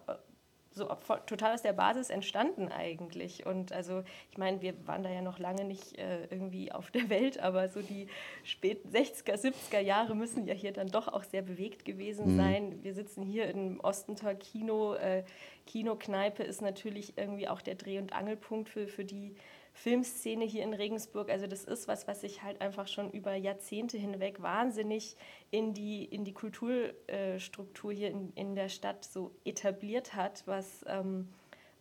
so 0.75 0.85
total 1.25 1.53
aus 1.53 1.61
der 1.61 1.73
Basis 1.73 2.09
entstanden 2.09 2.67
eigentlich. 2.67 3.45
Und 3.45 3.71
also, 3.71 4.03
ich 4.29 4.37
meine, 4.37 4.61
wir 4.61 4.73
waren 4.85 5.03
da 5.03 5.09
ja 5.09 5.21
noch 5.21 5.39
lange 5.39 5.63
nicht 5.63 5.97
äh, 5.97 6.25
irgendwie 6.25 6.71
auf 6.71 6.91
der 6.91 7.09
Welt, 7.09 7.39
aber 7.39 7.69
so 7.69 7.81
die 7.81 8.07
späten 8.43 8.89
60er, 8.89 9.35
70er 9.35 9.79
Jahre 9.79 10.15
müssen 10.15 10.45
ja 10.45 10.53
hier 10.53 10.73
dann 10.73 10.87
doch 10.87 11.07
auch 11.07 11.23
sehr 11.23 11.41
bewegt 11.41 11.85
gewesen 11.85 12.33
mhm. 12.33 12.37
sein. 12.37 12.83
Wir 12.83 12.93
sitzen 12.93 13.23
hier 13.23 13.47
im 13.47 13.79
Ostentor 13.79 14.33
Kino. 14.33 14.95
Äh, 14.95 15.23
Kinokneipe 15.65 16.43
ist 16.43 16.61
natürlich 16.61 17.17
irgendwie 17.17 17.47
auch 17.47 17.61
der 17.61 17.75
Dreh- 17.75 17.97
und 17.97 18.13
Angelpunkt 18.13 18.69
für, 18.69 18.87
für 18.87 19.05
die 19.05 19.35
Filmszene 19.75 20.45
hier 20.45 20.63
in 20.63 20.73
Regensburg. 20.73 21.29
Also 21.29 21.47
das 21.47 21.65
ist 21.65 21.89
was, 21.89 22.07
was 22.07 22.21
sich 22.21 22.41
halt 22.41 22.61
einfach 22.61 22.87
schon 22.87 23.11
über 23.11 23.35
Jahrzehnte 23.35 23.97
hinweg 23.97 24.41
wahnsinnig 24.41 25.17
in 25.51 25.73
die, 25.73 26.05
in 26.05 26.23
die 26.23 26.33
Kulturstruktur 26.33 27.91
hier 27.91 28.09
in, 28.09 28.31
in 28.35 28.55
der 28.55 28.69
Stadt 28.69 29.03
so 29.03 29.31
etabliert 29.43 30.15
hat, 30.15 30.43
was, 30.47 30.85
ähm, 30.87 31.27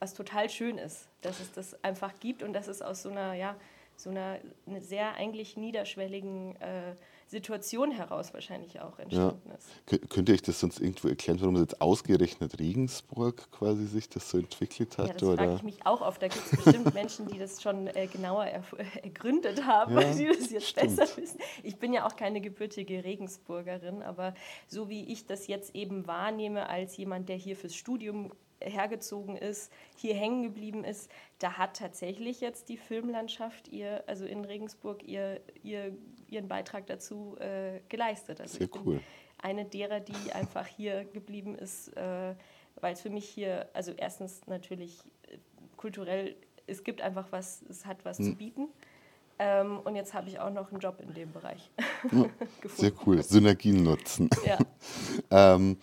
was 0.00 0.12
total 0.12 0.50
schön 0.50 0.76
ist, 0.76 1.08
dass 1.22 1.38
es 1.38 1.52
das 1.52 1.84
einfach 1.84 2.18
gibt 2.18 2.42
und 2.42 2.52
dass 2.52 2.66
es 2.66 2.82
aus 2.82 3.02
so 3.02 3.10
einer, 3.10 3.34
ja, 3.34 3.56
so 3.96 4.10
einer 4.10 4.40
sehr 4.80 5.14
eigentlich 5.14 5.56
niederschwelligen 5.56 6.56
äh, 6.56 6.96
Situation 7.35 7.91
heraus 7.91 8.33
wahrscheinlich 8.33 8.81
auch 8.81 8.97
entstanden 9.00 9.49
ja. 9.49 9.55
ist. 9.55 10.09
Könnt 10.09 10.29
ihr 10.29 10.35
euch 10.35 10.43
das 10.43 10.61
sonst 10.61 10.81
irgendwo 10.81 11.09
erklären, 11.09 11.41
warum 11.41 11.57
jetzt 11.57 11.81
ausgerechnet 11.81 12.61
Regensburg 12.61 13.50
quasi 13.50 13.87
sich 13.87 14.09
das 14.09 14.31
so 14.31 14.38
entwickelt 14.38 14.97
hat? 14.99 15.09
Ja, 15.09 15.12
das 15.14 15.35
frage 15.35 15.55
ich 15.57 15.62
mich 15.64 15.85
auch 15.85 16.00
oft. 16.00 16.23
Da 16.23 16.29
gibt 16.29 16.45
es 16.45 16.64
bestimmt 16.64 16.95
Menschen, 16.95 17.26
die 17.26 17.38
das 17.38 17.61
schon 17.61 17.88
äh, 17.88 18.07
genauer 18.07 18.45
ergründet 19.03 19.67
haben, 19.67 19.99
ja, 19.99 20.14
die 20.14 20.26
das 20.26 20.50
jetzt 20.50 20.69
stimmt. 20.69 20.97
besser 20.97 21.17
wissen. 21.21 21.38
Ich 21.64 21.76
bin 21.76 21.93
ja 21.93 22.07
auch 22.07 22.14
keine 22.14 22.41
gebürtige 22.41 23.03
Regensburgerin, 23.03 24.03
aber 24.03 24.35
so 24.69 24.88
wie 24.88 25.05
ich 25.12 25.26
das 25.26 25.49
jetzt 25.49 25.75
eben 25.75 26.07
wahrnehme 26.07 26.69
als 26.69 26.97
jemand, 26.97 27.29
der 27.29 27.37
hier 27.37 27.57
fürs 27.57 27.75
Studium 27.75 28.31
hergezogen 28.61 29.37
ist, 29.37 29.73
hier 29.97 30.14
hängen 30.14 30.43
geblieben 30.43 30.85
ist, 30.85 31.11
da 31.38 31.59
hat 31.59 31.76
tatsächlich 31.76 32.41
jetzt 32.41 32.69
die 32.69 32.76
Filmlandschaft 32.76 33.69
ihr, 33.69 34.05
also 34.07 34.25
in 34.25 34.45
Regensburg, 34.45 35.03
ihr, 35.03 35.41
ihr, 35.62 35.97
ihren 36.28 36.49
Beitrag 36.49 36.87
dazu 36.87 37.37
äh, 37.38 37.81
geleistet. 37.88 38.40
Also 38.40 38.59
Sehr 38.59 38.69
cool. 38.85 39.00
Eine 39.38 39.64
derer, 39.64 40.00
die 40.00 40.14
einfach 40.33 40.66
hier 40.66 41.04
geblieben 41.04 41.54
ist, 41.54 41.97
äh, 41.97 42.35
weil 42.81 42.95
es 42.95 43.00
für 43.00 43.11
mich 43.11 43.28
hier, 43.28 43.69
also 43.73 43.93
erstens 43.97 44.47
natürlich 44.47 44.99
äh, 45.28 45.38
kulturell, 45.76 46.37
es 46.66 46.83
gibt 46.83 47.02
einfach 47.02 47.26
was, 47.31 47.62
es 47.69 47.85
hat 47.85 48.04
was 48.04 48.19
hm. 48.19 48.25
zu 48.25 48.35
bieten. 48.37 48.69
Ähm, 49.38 49.81
und 49.81 49.97
jetzt 49.97 50.14
habe 50.14 50.28
ich 50.28 50.38
auch 50.38 50.50
noch 50.50 50.71
einen 50.71 50.81
Job 50.81 51.00
in 51.00 51.12
dem 51.12 51.33
Bereich 51.33 51.71
ja, 52.12 52.26
Sehr 52.69 52.93
cool, 53.04 53.23
Synergien 53.23 53.83
nutzen. 53.83 54.31
Ja. 54.45 54.59
ähm, 55.57 55.78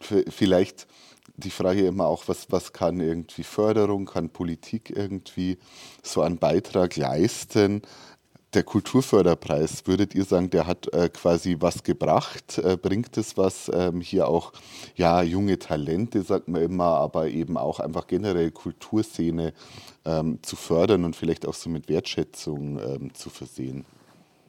vielleicht 0.00 0.88
die 1.36 1.50
Frage 1.50 1.86
immer 1.86 2.06
auch, 2.06 2.26
was, 2.26 2.50
was 2.50 2.72
kann 2.72 3.00
irgendwie 3.00 3.44
Förderung, 3.44 4.06
kann 4.06 4.30
Politik 4.30 4.90
irgendwie 4.90 5.58
so 6.02 6.22
einen 6.22 6.38
Beitrag 6.38 6.96
leisten? 6.96 7.82
Der 8.54 8.62
Kulturförderpreis, 8.62 9.86
würdet 9.86 10.14
ihr 10.14 10.24
sagen, 10.24 10.48
der 10.48 10.66
hat 10.66 10.90
äh, 10.94 11.10
quasi 11.10 11.56
was 11.60 11.82
gebracht? 11.82 12.58
Äh, 12.58 12.78
bringt 12.78 13.18
es 13.18 13.36
was, 13.36 13.70
ähm, 13.74 14.00
hier 14.00 14.26
auch 14.26 14.54
ja, 14.96 15.22
junge 15.22 15.58
Talente, 15.58 16.22
sagt 16.22 16.48
man 16.48 16.62
immer, 16.62 16.84
aber 16.84 17.28
eben 17.28 17.58
auch 17.58 17.78
einfach 17.78 18.06
generell 18.06 18.50
Kulturszene 18.50 19.52
ähm, 20.06 20.38
zu 20.40 20.56
fördern 20.56 21.04
und 21.04 21.14
vielleicht 21.14 21.46
auch 21.46 21.52
so 21.52 21.68
mit 21.68 21.90
Wertschätzung 21.90 22.78
ähm, 22.78 23.12
zu 23.12 23.28
versehen? 23.28 23.84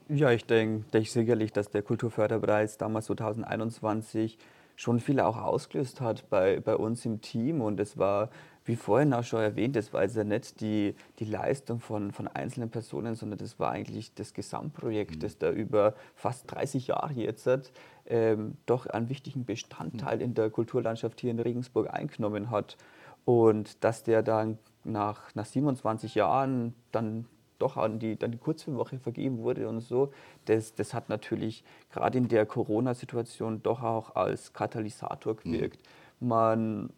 Ja, 0.08 0.30
ich 0.30 0.46
denke 0.46 0.86
denk 0.92 1.06
sicherlich, 1.06 1.52
dass 1.52 1.68
der 1.68 1.82
Kulturförderpreis 1.82 2.78
damals 2.78 3.06
2021 3.06 4.38
schon 4.76 4.98
viel 4.98 5.20
auch 5.20 5.36
ausgelöst 5.36 6.00
hat 6.00 6.28
bei, 6.30 6.58
bei 6.58 6.74
uns 6.74 7.04
im 7.04 7.20
Team. 7.20 7.60
Und 7.60 7.78
es 7.78 7.98
war, 7.98 8.30
wie 8.64 8.76
vorhin 8.76 9.12
auch 9.14 9.24
schon 9.24 9.40
erwähnt, 9.40 9.76
das 9.76 9.92
war 9.92 10.00
also 10.00 10.22
nicht 10.22 10.60
die, 10.60 10.94
die 11.18 11.24
Leistung 11.24 11.80
von, 11.80 12.12
von 12.12 12.28
einzelnen 12.28 12.70
Personen, 12.70 13.14
sondern 13.14 13.38
das 13.38 13.58
war 13.58 13.70
eigentlich 13.70 14.14
das 14.14 14.34
Gesamtprojekt, 14.34 15.16
mhm. 15.16 15.20
das 15.20 15.38
da 15.38 15.50
über 15.50 15.94
fast 16.14 16.50
30 16.50 16.88
Jahre 16.88 17.14
jetzt 17.14 17.46
hat, 17.46 17.72
ähm, 18.06 18.56
doch 18.66 18.86
einen 18.86 19.08
wichtigen 19.08 19.44
Bestandteil 19.44 20.16
mhm. 20.16 20.24
in 20.24 20.34
der 20.34 20.50
Kulturlandschaft 20.50 21.20
hier 21.20 21.30
in 21.30 21.40
Regensburg 21.40 21.92
eingenommen 21.92 22.50
hat. 22.50 22.76
Und 23.24 23.82
dass 23.84 24.02
der 24.02 24.22
dann 24.22 24.58
nach, 24.84 25.34
nach 25.34 25.46
27 25.46 26.14
Jahren 26.14 26.74
dann 26.92 27.26
doch 27.58 27.76
an 27.76 27.98
die, 27.98 28.16
dann 28.16 28.32
die 28.32 28.38
Kurzfilmwoche 28.38 28.98
vergeben 28.98 29.38
wurde 29.38 29.68
und 29.68 29.80
so, 29.80 30.12
das, 30.46 30.74
das 30.74 30.94
hat 30.94 31.08
natürlich 31.08 31.62
gerade 31.90 32.18
in 32.18 32.28
der 32.28 32.46
Corona-Situation 32.46 33.62
doch 33.62 33.82
auch 33.82 34.16
als 34.16 34.52
Katalysator 34.52 35.34
mhm. 35.34 35.52
gewirkt. 35.52 35.82
Mhm. 36.20 36.28
Man, 36.28 36.90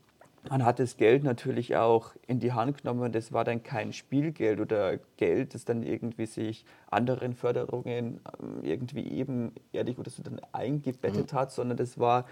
man 0.49 0.65
hat 0.65 0.79
das 0.79 0.97
Geld 0.97 1.23
natürlich 1.23 1.77
auch 1.77 2.13
in 2.27 2.41
die 2.41 2.53
Hand 2.53 2.79
genommen. 2.79 3.13
Das 3.13 3.33
war 3.33 3.45
dann 3.45 3.63
kein 3.63 3.93
Spielgeld 3.93 4.61
oder 4.61 4.99
Geld, 5.17 5.55
das 5.55 5.65
dann 5.65 5.83
irgendwie 5.83 6.27
sich 6.27 6.65
anderen 6.91 7.35
Förderungen 7.35 8.21
ähm, 8.41 8.63
irgendwie 8.63 9.09
eben 9.09 9.53
ehrlich 9.73 9.99
oder 9.99 10.11
so 10.11 10.23
dann 10.23 10.41
eingebettet 10.53 11.33
mhm. 11.33 11.37
hat, 11.37 11.53
sondern 11.53 11.77
das 11.77 11.99
war 11.99 12.25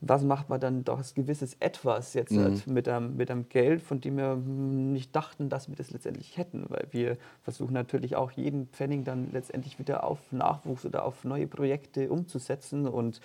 was 0.00 0.22
macht 0.22 0.48
man 0.48 0.60
dann 0.60 0.84
doch 0.84 0.98
ein 0.98 1.14
gewisses 1.14 1.56
Etwas 1.58 2.14
jetzt 2.14 2.30
mhm. 2.30 2.44
halt 2.44 2.66
mit, 2.68 2.88
einem, 2.88 3.16
mit 3.16 3.30
einem 3.30 3.48
Geld, 3.48 3.82
von 3.82 4.00
dem 4.00 4.16
wir 4.16 4.36
nicht 4.36 5.14
dachten, 5.14 5.48
dass 5.48 5.68
wir 5.68 5.74
das 5.74 5.90
letztendlich 5.90 6.36
hätten, 6.36 6.66
weil 6.68 6.86
wir 6.92 7.16
versuchen 7.42 7.72
natürlich 7.72 8.14
auch 8.14 8.30
jeden 8.30 8.68
Pfennig 8.68 9.04
dann 9.04 9.32
letztendlich 9.32 9.78
wieder 9.78 10.04
auf 10.04 10.18
Nachwuchs 10.30 10.86
oder 10.86 11.04
auf 11.04 11.24
neue 11.24 11.48
Projekte 11.48 12.10
umzusetzen 12.10 12.86
und 12.86 13.20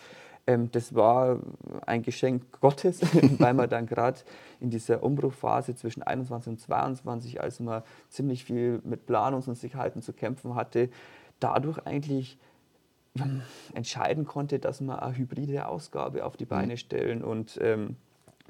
ähm, 0.46 0.72
das 0.72 0.94
war 0.94 1.40
ein 1.86 2.02
Geschenk 2.02 2.60
Gottes, 2.60 3.02
weil 3.40 3.54
man 3.54 3.70
dann 3.70 3.86
gerade 3.86 4.20
in 4.60 4.70
dieser 4.70 5.04
Umbruchphase 5.04 5.76
zwischen 5.76 6.04
21 6.04 6.52
und 6.52 6.60
22, 6.60 7.42
als 7.42 7.60
man 7.60 7.84
ziemlich 8.10 8.44
viel 8.44 8.82
mit 8.84 9.06
Planungsunsicherheiten 9.06 10.02
zu 10.02 10.14
kämpfen 10.14 10.56
hatte, 10.56 10.90
dadurch 11.40 11.80
eigentlich 11.86 12.38
entscheiden 13.74 14.26
konnte, 14.26 14.58
dass 14.58 14.82
man 14.82 15.00
eine 15.00 15.16
hybride 15.16 15.68
Ausgabe 15.68 16.26
auf 16.26 16.36
die 16.36 16.46
Beine 16.46 16.74
mhm. 16.74 16.78
stellen. 16.78 17.24
Und 17.24 17.60
ähm, 17.62 17.96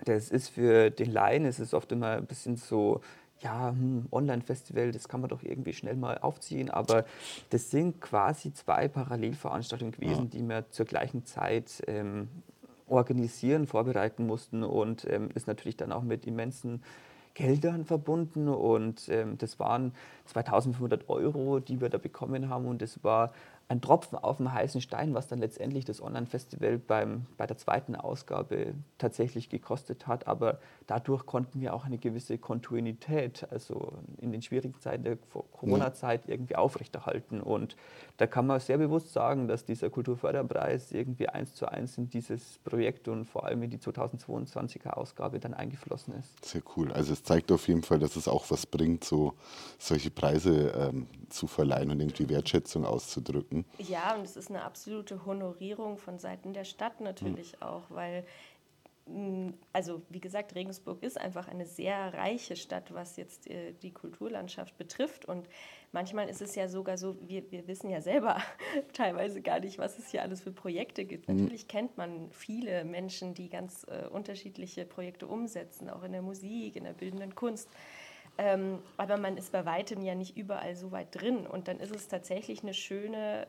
das 0.06 0.32
ist 0.32 0.50
für 0.50 0.90
den 0.90 1.12
Laien, 1.12 1.46
es 1.46 1.60
ist 1.60 1.74
oft 1.74 1.92
immer 1.92 2.12
ein 2.12 2.26
bisschen 2.26 2.56
so, 2.56 3.02
ja, 3.44 3.70
hm, 3.70 4.08
Online-Festival, 4.12 4.92
das 4.92 5.08
kann 5.08 5.22
man 5.22 5.30
doch 5.30 5.44
irgendwie 5.44 5.74
schnell 5.74 5.96
mal 5.96 6.18
aufziehen, 6.18 6.70
aber 6.70 7.06
das 7.50 7.70
sind 7.70 8.02
quasi 8.02 8.54
zwei 8.54 8.88
Parallelveranstaltungen 8.88 9.92
gewesen, 9.92 10.30
ja. 10.32 10.40
die 10.40 10.48
wir 10.48 10.70
zur 10.70 10.86
gleichen 10.86 11.26
Zeit 11.26 11.84
ähm, 11.88 12.30
organisieren, 12.88 13.68
vorbereiten 13.68 14.26
mussten 14.26 14.64
und 14.64 15.06
ähm, 15.10 15.30
ist 15.36 15.48
natürlich 15.48 15.78
dann 15.78 15.92
auch 15.92 16.04
mit 16.04 16.26
immensen 16.26 16.82
Geldern 17.34 17.84
verbunden 17.84 18.48
und 18.48 19.10
ähm, 19.10 19.38
das 19.40 19.60
waren 19.60 19.94
2500 20.26 21.10
Euro, 21.10 21.60
die 21.60 21.82
wir 21.82 21.90
da 21.90 21.98
bekommen 21.98 22.50
haben 22.50 22.66
und 22.66 22.82
das 22.82 23.04
war 23.04 23.34
ein 23.70 23.82
Tropfen 23.82 24.18
auf 24.18 24.38
dem 24.38 24.52
heißen 24.52 24.82
Stein, 24.82 25.14
was 25.14 25.28
dann 25.28 25.40
letztendlich 25.40 25.86
das 25.86 26.02
Online-Festival 26.02 26.78
bei 26.78 27.48
der 27.48 27.58
zweiten 27.58 27.96
Ausgabe 27.96 28.76
tatsächlich 28.98 29.50
gekostet 29.50 30.06
hat. 30.06 30.28
Aber 30.28 30.60
dadurch 30.86 31.26
konnten 31.26 31.62
wir 31.62 31.74
auch 31.74 31.86
eine 31.86 31.98
gewisse 31.98 32.38
Kontinuität, 32.38 33.48
also 33.50 33.94
in 34.18 34.32
den 34.32 34.42
schwierigen 34.42 34.80
Zeiten 34.80 35.04
der 35.04 35.18
Corona-Zeit 35.54 36.28
irgendwie 36.28 36.56
aufrechterhalten. 36.56 37.42
Und 37.42 37.76
da 38.18 38.28
kann 38.28 38.46
man 38.46 38.60
sehr 38.60 38.78
bewusst 38.78 39.14
sagen, 39.14 39.48
dass 39.48 39.66
dieser 39.66 39.90
Kulturförderpreis 39.90 40.92
irgendwie 40.92 41.30
eins 41.30 41.56
zu 41.56 41.68
eins 41.68 41.98
in 41.98 42.10
dieses 42.10 42.60
Projekt 42.60 43.08
und 43.08 43.26
vor 43.26 43.46
allem 43.46 43.64
in 43.64 43.70
die 43.70 43.78
2022er 43.78 44.92
Ausgabe 44.92 45.40
dann 45.40 45.54
eingeflossen 45.54 46.14
ist. 46.16 46.46
Sehr 46.46 46.62
cool. 46.76 46.92
Also 46.92 47.14
es 47.14 47.24
zeigt 47.24 47.52
auf 47.52 47.68
jeden 47.68 47.84
Fall, 47.84 48.00
dass 48.00 48.16
es 48.16 48.28
auch 48.28 48.46
was 48.50 48.66
bringt, 48.66 49.04
so 49.04 49.34
solche 49.78 50.12
Preise 50.12 50.74
ähm, 50.76 51.08
zu 51.30 51.48
verleihen 51.48 51.92
und 51.92 52.00
irgendwie 52.00 52.30
Wertschätzung 52.30 52.86
auszudrücken. 52.86 53.66
Ja, 53.78 54.16
und 54.16 54.24
es 54.24 54.36
ist 54.36 54.50
eine 54.50 54.64
absolute 54.64 55.26
Honorierung 55.26 55.98
von 55.98 56.20
Seiten 56.20 56.54
der 56.54 56.66
Stadt 56.66 57.02
natürlich 57.02 57.54
mhm. 57.54 57.68
auch, 57.68 57.84
weil, 57.90 58.26
also 59.74 60.02
wie 60.10 60.22
gesagt, 60.22 60.56
Regensburg 60.56 61.04
ist 61.04 61.20
einfach 61.20 61.50
eine 61.50 61.66
sehr 61.66 62.14
reiche 62.14 62.56
Stadt, 62.56 62.94
was 62.94 63.18
jetzt 63.18 63.50
äh, 63.50 63.74
die 63.74 63.92
Kulturlandschaft 63.92 64.78
betrifft. 64.78 65.26
Und 65.26 65.50
manchmal 65.92 66.30
ist 66.30 66.42
es 66.42 66.56
ja 66.56 66.70
sogar 66.70 66.98
so, 66.98 67.18
wir, 67.28 67.52
wir 67.52 67.68
wissen 67.68 67.90
ja 67.90 68.00
selber 68.00 68.38
teilweise 68.94 69.42
gar 69.42 69.60
nicht, 69.60 69.78
was 69.78 70.00
es 70.00 70.10
hier 70.10 70.22
alles 70.22 70.42
für 70.42 70.54
Projekte 70.54 71.04
gibt. 71.04 71.28
Mhm. 71.28 71.36
Natürlich 71.36 71.68
kennt 71.68 71.98
man 71.98 72.32
viele 72.32 72.86
Menschen, 72.86 73.34
die 73.34 73.50
ganz 73.50 73.86
äh, 73.90 74.08
unterschiedliche 74.08 74.86
Projekte 74.86 75.28
umsetzen, 75.28 75.90
auch 75.90 76.04
in 76.04 76.14
der 76.14 76.22
Musik, 76.22 76.78
in 76.78 76.86
der 76.86 76.94
bildenden 76.94 77.36
Kunst. 77.36 77.70
Ähm, 78.38 78.80
aber 78.96 79.18
man 79.18 79.36
ist 79.36 79.52
bei 79.52 79.66
weitem 79.66 80.02
ja 80.02 80.16
nicht 80.16 80.38
überall 80.38 80.76
so 80.76 80.94
weit 80.94 81.10
drin. 81.12 81.46
Und 81.46 81.68
dann 81.68 81.80
ist 81.82 81.94
es 81.94 82.08
tatsächlich 82.08 82.64
eine 82.64 82.74
schöne, 82.74 83.48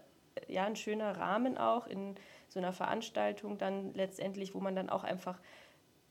ja, 0.48 0.64
ein 0.64 0.76
schöner 0.76 1.16
Rahmen 1.16 1.56
auch 1.56 1.86
in 1.86 2.16
so 2.54 2.60
einer 2.60 2.72
Veranstaltung 2.72 3.58
dann 3.58 3.92
letztendlich, 3.94 4.54
wo 4.54 4.60
man 4.60 4.76
dann 4.76 4.88
auch 4.88 5.04
einfach 5.04 5.40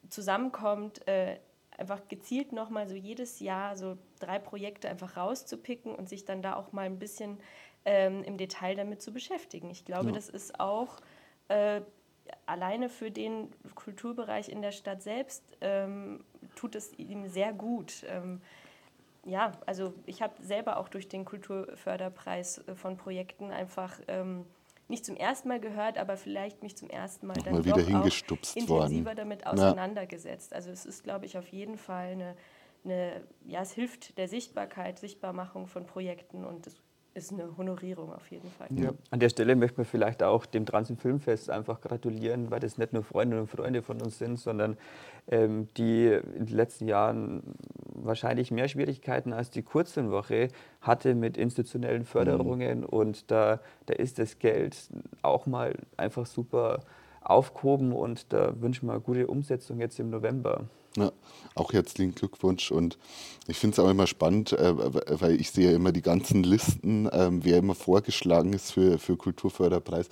zusammenkommt, 0.10 1.08
äh, 1.08 1.38
einfach 1.78 2.08
gezielt 2.10 2.52
nochmal 2.52 2.88
so 2.88 2.96
jedes 2.96 3.40
Jahr 3.40 3.76
so 3.78 3.98
drei 4.20 4.38
Projekte 4.40 4.90
einfach 4.90 5.18
rauszupicken 5.18 5.96
und 5.96 6.08
sich 6.10 6.26
dann 6.26 6.42
da 6.42 6.56
auch 6.56 6.74
mal 6.74 6.86
ein 6.86 7.00
bisschen 7.00 7.40
ähm, 7.86 8.24
im 8.24 8.38
Detail 8.38 8.76
damit 8.76 9.02
zu 9.02 9.12
beschäftigen. 9.12 9.72
Ich 9.72 9.86
glaube, 9.86 10.08
ja. 10.08 10.12
das 10.12 10.30
ist 10.30 10.60
auch 10.60 10.98
äh, 11.48 11.82
alleine 12.46 12.90
für 12.90 13.10
den 13.10 13.50
Kulturbereich 13.74 14.50
in 14.50 14.62
der 14.62 14.72
Stadt 14.72 15.02
selbst 15.02 15.44
ähm, 15.62 16.24
tut 16.56 16.76
es 16.76 16.94
ihm 17.00 17.28
sehr 17.30 17.54
gut. 17.54 18.06
Ähm, 18.08 18.42
ja, 19.26 19.54
also 19.66 19.94
ich 20.06 20.22
habe 20.22 20.34
selber 20.44 20.78
auch 20.78 20.90
durch 20.90 21.08
den 21.08 21.24
Kulturförderpreis 21.24 22.60
äh, 22.68 22.76
von 22.76 22.98
Projekten 22.98 23.52
einfach 23.52 23.98
ähm, 24.08 24.46
nicht 24.94 25.06
zum 25.06 25.18
ersten 25.18 25.48
Mal 25.48 25.60
gehört, 25.60 25.98
aber 25.98 26.18
vielleicht 26.18 26.62
mich 26.62 26.78
zum 26.78 26.90
ersten 26.90 27.26
Mal 27.26 27.34
dann 27.44 27.66
wieder 27.66 27.82
hingestupst 27.82 28.56
intensiver 28.56 29.06
worden. 29.06 29.18
damit 29.18 29.48
auseinandergesetzt. 29.48 30.52
Ja. 30.52 30.58
Also 30.58 30.70
es 30.70 30.86
ist, 30.86 31.04
glaube 31.04 31.26
ich, 31.26 31.36
auf 31.38 31.48
jeden 31.48 31.78
Fall 31.78 32.12
eine, 32.12 32.36
eine, 32.86 33.24
ja, 33.46 33.62
es 33.62 33.72
hilft 33.72 34.18
der 34.20 34.28
Sichtbarkeit, 34.28 35.00
Sichtbarmachung 35.00 35.66
von 35.66 35.88
Projekten 35.88 36.46
und 36.46 36.68
es 36.68 36.76
ist 37.16 37.32
eine 37.32 37.56
Honorierung 37.58 38.12
auf 38.12 38.30
jeden 38.32 38.50
Fall. 38.50 38.68
Ja. 38.72 38.92
An 39.12 39.20
der 39.20 39.30
Stelle 39.30 39.56
möchte 39.56 39.78
man 39.78 39.86
vielleicht 39.86 40.24
auch 40.24 40.46
dem 40.46 40.66
Transen 40.66 40.98
Filmfest 40.98 41.50
einfach 41.50 41.80
gratulieren, 41.82 42.50
weil 42.50 42.60
das 42.60 42.78
nicht 42.78 42.94
nur 42.94 43.04
Freundinnen 43.04 43.42
und 43.42 43.48
Freunde 43.48 43.84
von 43.84 44.02
uns 44.02 44.18
sind, 44.18 44.40
sondern 44.40 44.78
ähm, 45.28 45.68
die 45.78 46.08
in 46.08 46.48
den 46.48 46.56
letzten 46.56 46.88
Jahren 46.88 47.44
wahrscheinlich 47.94 48.52
mehr 48.52 48.68
Schwierigkeiten 48.68 49.32
als 49.32 49.52
die 49.52 49.62
Kurzfilmwoche 49.62 50.48
hatte 50.82 51.14
mit 51.14 51.38
institutionellen 51.38 52.04
Förderungen 52.04 52.80
mhm. 52.80 52.86
und 52.86 53.30
da, 53.32 53.60
da 53.86 53.94
ist 53.94 54.18
das 54.18 54.40
Geld 54.40 54.76
auch 55.22 55.46
mal 55.46 55.76
einfach 55.98 56.26
super 56.26 56.80
aufgehoben 57.24 57.94
und 57.94 58.32
da 58.34 58.54
wünschen 58.62 58.88
wir 58.88 58.94
eine 58.94 59.02
gute 59.02 59.28
Umsetzung 59.28 59.80
jetzt 59.80 60.00
im 60.00 60.10
November. 60.10 60.66
Ja, 60.96 61.12
auch 61.56 61.74
herzlichen 61.74 62.14
Glückwunsch. 62.14 62.72
Und 62.72 63.00
ich 63.48 63.58
finde 63.58 63.74
es 63.74 63.80
auch 63.80 63.90
immer 63.90 64.06
spannend, 64.06 64.54
äh, 64.54 64.74
weil 65.20 65.42
ich 65.42 65.50
sehe 65.50 65.72
immer 65.72 65.92
die 65.92 66.04
ganzen 66.04 66.44
Listen, 66.44 67.08
äh, 67.08 67.30
wer 67.32 67.58
immer 67.58 67.74
vorgeschlagen 67.74 68.54
ist 68.54 68.72
für, 68.72 69.00
für 69.00 69.18
Kulturförderpreis. 69.18 70.08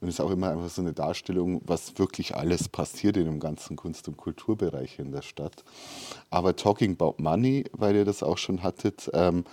Und 0.00 0.08
es 0.08 0.16
ist 0.16 0.20
auch 0.20 0.30
immer 0.30 0.50
einfach 0.50 0.68
so 0.68 0.82
eine 0.82 0.92
Darstellung, 0.92 1.62
was 1.64 1.98
wirklich 1.98 2.36
alles 2.36 2.68
passiert 2.68 3.16
in 3.16 3.24
dem 3.24 3.40
ganzen 3.40 3.76
Kunst- 3.76 4.08
und 4.08 4.18
Kulturbereich 4.18 4.98
in 4.98 5.10
der 5.10 5.22
Stadt. 5.22 5.64
Aber 6.28 6.54
Talking 6.54 6.92
About 7.00 7.14
Money, 7.16 7.64
weil 7.72 7.96
ihr 7.96 8.04
das 8.04 8.22
auch 8.22 8.38
schon 8.38 8.62
hattet, 8.62 9.10
ähm, 9.14 9.44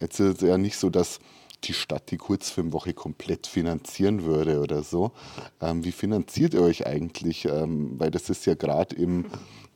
jetzt 0.00 0.18
ist 0.18 0.42
es 0.42 0.48
ja 0.48 0.58
nicht 0.58 0.78
so, 0.78 0.90
dass 0.90 1.20
die 1.64 1.72
Stadt 1.72 2.10
die 2.10 2.16
Kurzfilmwoche 2.16 2.94
komplett 2.94 3.46
finanzieren 3.46 4.24
würde 4.24 4.60
oder 4.60 4.82
so. 4.82 5.12
Ähm, 5.60 5.84
wie 5.84 5.92
finanziert 5.92 6.54
ihr 6.54 6.62
euch 6.62 6.86
eigentlich? 6.86 7.44
Ähm, 7.46 7.98
weil 7.98 8.10
das 8.10 8.30
ist 8.30 8.46
ja 8.46 8.54
gerade 8.54 8.94
im 8.96 9.26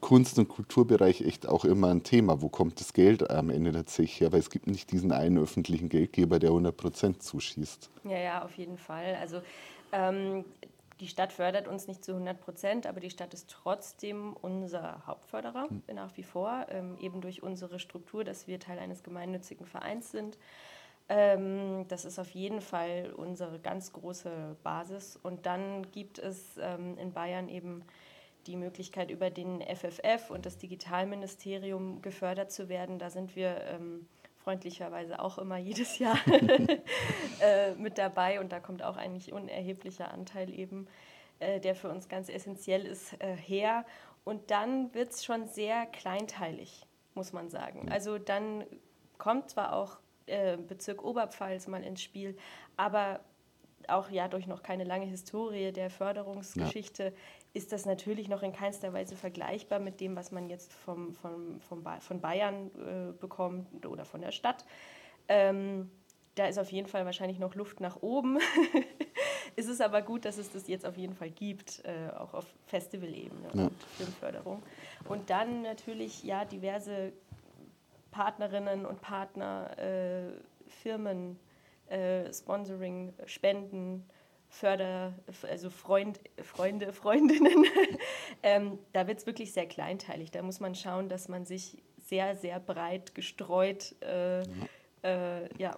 Kunst- 0.01 0.39
und 0.39 0.49
Kulturbereich 0.49 1.23
echt 1.23 1.49
auch 1.49 1.65
immer 1.65 1.89
ein 1.89 2.03
Thema. 2.03 2.41
Wo 2.41 2.49
kommt 2.49 2.81
das 2.81 2.93
Geld 2.93 3.31
am 3.31 3.51
Ende 3.51 3.73
tatsächlich 3.73 4.21
her? 4.21 4.33
Weil 4.33 4.41
es 4.41 4.51
gibt 4.51 4.67
nicht 4.67 4.93
diesen 4.93 5.13
einen 5.13 5.39
öffentlichen 5.39 5.89
Geldgeber, 5.89 6.39
der 6.39 6.51
100 6.51 6.77
Prozent 6.77 7.23
zuschießt. 7.23 7.91
Ja, 8.05 8.19
ja, 8.19 8.45
auf 8.45 8.57
jeden 8.57 8.79
Fall. 8.79 9.17
Also 9.21 9.41
ähm, 9.93 10.45
die 11.01 11.09
Stadt 11.09 11.33
fördert 11.33 11.69
uns 11.69 11.87
nicht 11.87 12.05
zu 12.05 12.13
100 12.13 12.41
Prozent, 12.41 12.87
aber 12.87 13.01
die 13.01 13.11
Stadt 13.11 13.33
ist 13.35 13.49
trotzdem 13.51 14.35
unser 14.41 15.07
Hauptförderer 15.07 15.69
hm. 15.69 15.83
nach 15.95 16.17
wie 16.17 16.23
vor, 16.23 16.67
ähm, 16.71 16.97
eben 17.01 17.21
durch 17.21 17.43
unsere 17.43 17.79
Struktur, 17.79 18.25
dass 18.25 18.47
wir 18.47 18.59
Teil 18.59 18.79
eines 18.79 19.03
gemeinnützigen 19.03 19.67
Vereins 19.67 20.11
sind. 20.11 20.39
Ähm, 21.09 21.87
das 21.89 22.05
ist 22.05 22.19
auf 22.19 22.31
jeden 22.31 22.61
Fall 22.61 23.13
unsere 23.17 23.59
ganz 23.59 23.93
große 23.93 24.57
Basis. 24.63 25.17
Und 25.17 25.47
dann 25.47 25.91
gibt 25.91 26.19
es 26.19 26.59
ähm, 26.61 26.99
in 26.99 27.13
Bayern 27.13 27.49
eben 27.49 27.83
die 28.47 28.57
Möglichkeit, 28.57 29.11
über 29.11 29.31
den 29.31 29.63
FFF 29.63 30.31
und 30.31 30.47
das 30.47 30.59
Digitalministerium 30.59 32.03
gefördert 32.03 32.51
zu 32.51 32.69
werden. 32.69 32.99
Da 32.99 33.11
sind 33.11 33.37
wir 33.37 33.61
ähm, 33.65 34.07
freundlicherweise 34.37 35.21
auch 35.21 35.39
immer 35.39 35.59
jedes 35.59 35.99
Jahr 35.99 36.19
äh, 37.41 37.75
mit 37.75 37.99
dabei 37.99 38.41
und 38.41 38.51
da 38.51 38.61
kommt 38.61 38.83
auch 38.83 38.97
eigentlich 38.97 39.33
unerheblicher 39.33 40.11
Anteil 40.11 40.53
eben, 40.53 40.89
äh, 41.39 41.61
der 41.61 41.75
für 41.75 41.91
uns 41.91 42.09
ganz 42.09 42.29
essentiell 42.29 42.87
ist, 42.87 43.21
äh, 43.21 43.37
her. 43.37 43.85
Und 44.25 44.51
dann 44.51 44.93
wird 44.95 45.13
es 45.13 45.25
schon 45.25 45.47
sehr 45.49 45.87
kleinteilig, 45.87 46.87
muss 47.15 47.33
man 47.33 47.51
sagen. 47.51 47.91
Also 47.91 48.19
dann 48.19 48.65
kommt 49.19 49.51
zwar 49.51 49.75
auch 49.75 49.99
äh, 50.29 50.57
Bezirk 50.57 51.05
Oberpfalz 51.05 51.67
mal 51.67 51.83
ins 51.83 52.03
Spiel, 52.03 52.37
aber 52.77 53.21
auch 53.87 54.11
ja 54.11 54.29
durch 54.29 54.47
noch 54.47 54.63
keine 54.63 54.85
lange 54.85 55.07
Historie 55.07 55.73
der 55.73 55.89
Förderungsgeschichte 55.89 57.05
ja 57.05 57.13
ist 57.59 57.73
das 57.73 57.87
natürlich 57.87 58.29
noch 58.29 58.43
in 58.43 58.53
keinster 58.53 58.93
Weise 58.93 59.17
vergleichbar 59.17 59.79
mit 59.79 60.01
dem, 60.01 60.17
was 60.17 60.31
man 60.31 60.49
jetzt 60.49 60.73
vom, 60.73 61.13
vom, 61.15 61.61
vom 61.61 61.83
ba 61.83 61.99
von 62.01 62.21
Bayern 62.21 62.71
äh, 62.77 63.13
bekommt 63.13 63.87
oder 63.87 64.05
von 64.05 64.21
der 64.21 64.33
Stadt. 64.33 64.65
Ähm, 65.29 65.91
da 66.35 66.47
ist 66.47 66.59
auf 66.59 66.71
jeden 66.71 66.87
Fall 66.87 67.05
wahrscheinlich 67.05 67.39
noch 67.39 67.55
Luft 67.57 67.81
nach 67.81 68.01
oben. 68.01 68.39
es 69.57 69.67
ist 69.67 69.81
aber 69.81 70.03
gut, 70.03 70.25
dass 70.25 70.39
es 70.39 70.53
das 70.53 70.69
jetzt 70.69 70.87
auf 70.87 70.97
jeden 70.97 71.15
Fall 71.15 71.31
gibt, 71.31 71.83
äh, 71.85 72.11
auch 72.17 72.33
auf 72.33 72.47
Festivalebene 72.67 73.49
ja. 73.55 73.65
und 73.65 73.83
Filmförderung. 73.97 74.63
Und 75.09 75.31
dann 75.31 75.63
natürlich 75.63 76.23
ja 76.23 76.45
diverse 76.45 77.13
Partnerinnen 78.11 78.87
und 78.87 79.01
Partner, 79.01 79.71
äh, 79.79 80.33
Firmen, 80.83 81.39
äh, 81.89 82.33
Sponsoring, 82.33 83.13
Spenden, 83.27 84.09
Förder, 84.49 85.13
also 85.49 85.71
Freund, 85.71 86.21
Freunde, 86.43 86.93
Freundinnen, 86.93 87.65
ähm, 88.43 88.79
da 88.93 89.07
wird 89.07 89.19
es 89.19 89.27
wirklich 89.27 89.53
sehr 89.53 89.67
kleinteilig. 89.67 90.31
Da 90.31 90.43
muss 90.43 90.61
man 90.61 90.75
schauen, 90.75 91.09
dass 91.09 91.29
man 91.29 91.45
sich 91.45 91.83
sehr, 92.07 92.37
sehr 92.37 92.59
breit 92.59 93.15
gestreut 93.15 93.95
äh, 94.01 94.41
äh, 95.03 95.49
ja, 95.59 95.77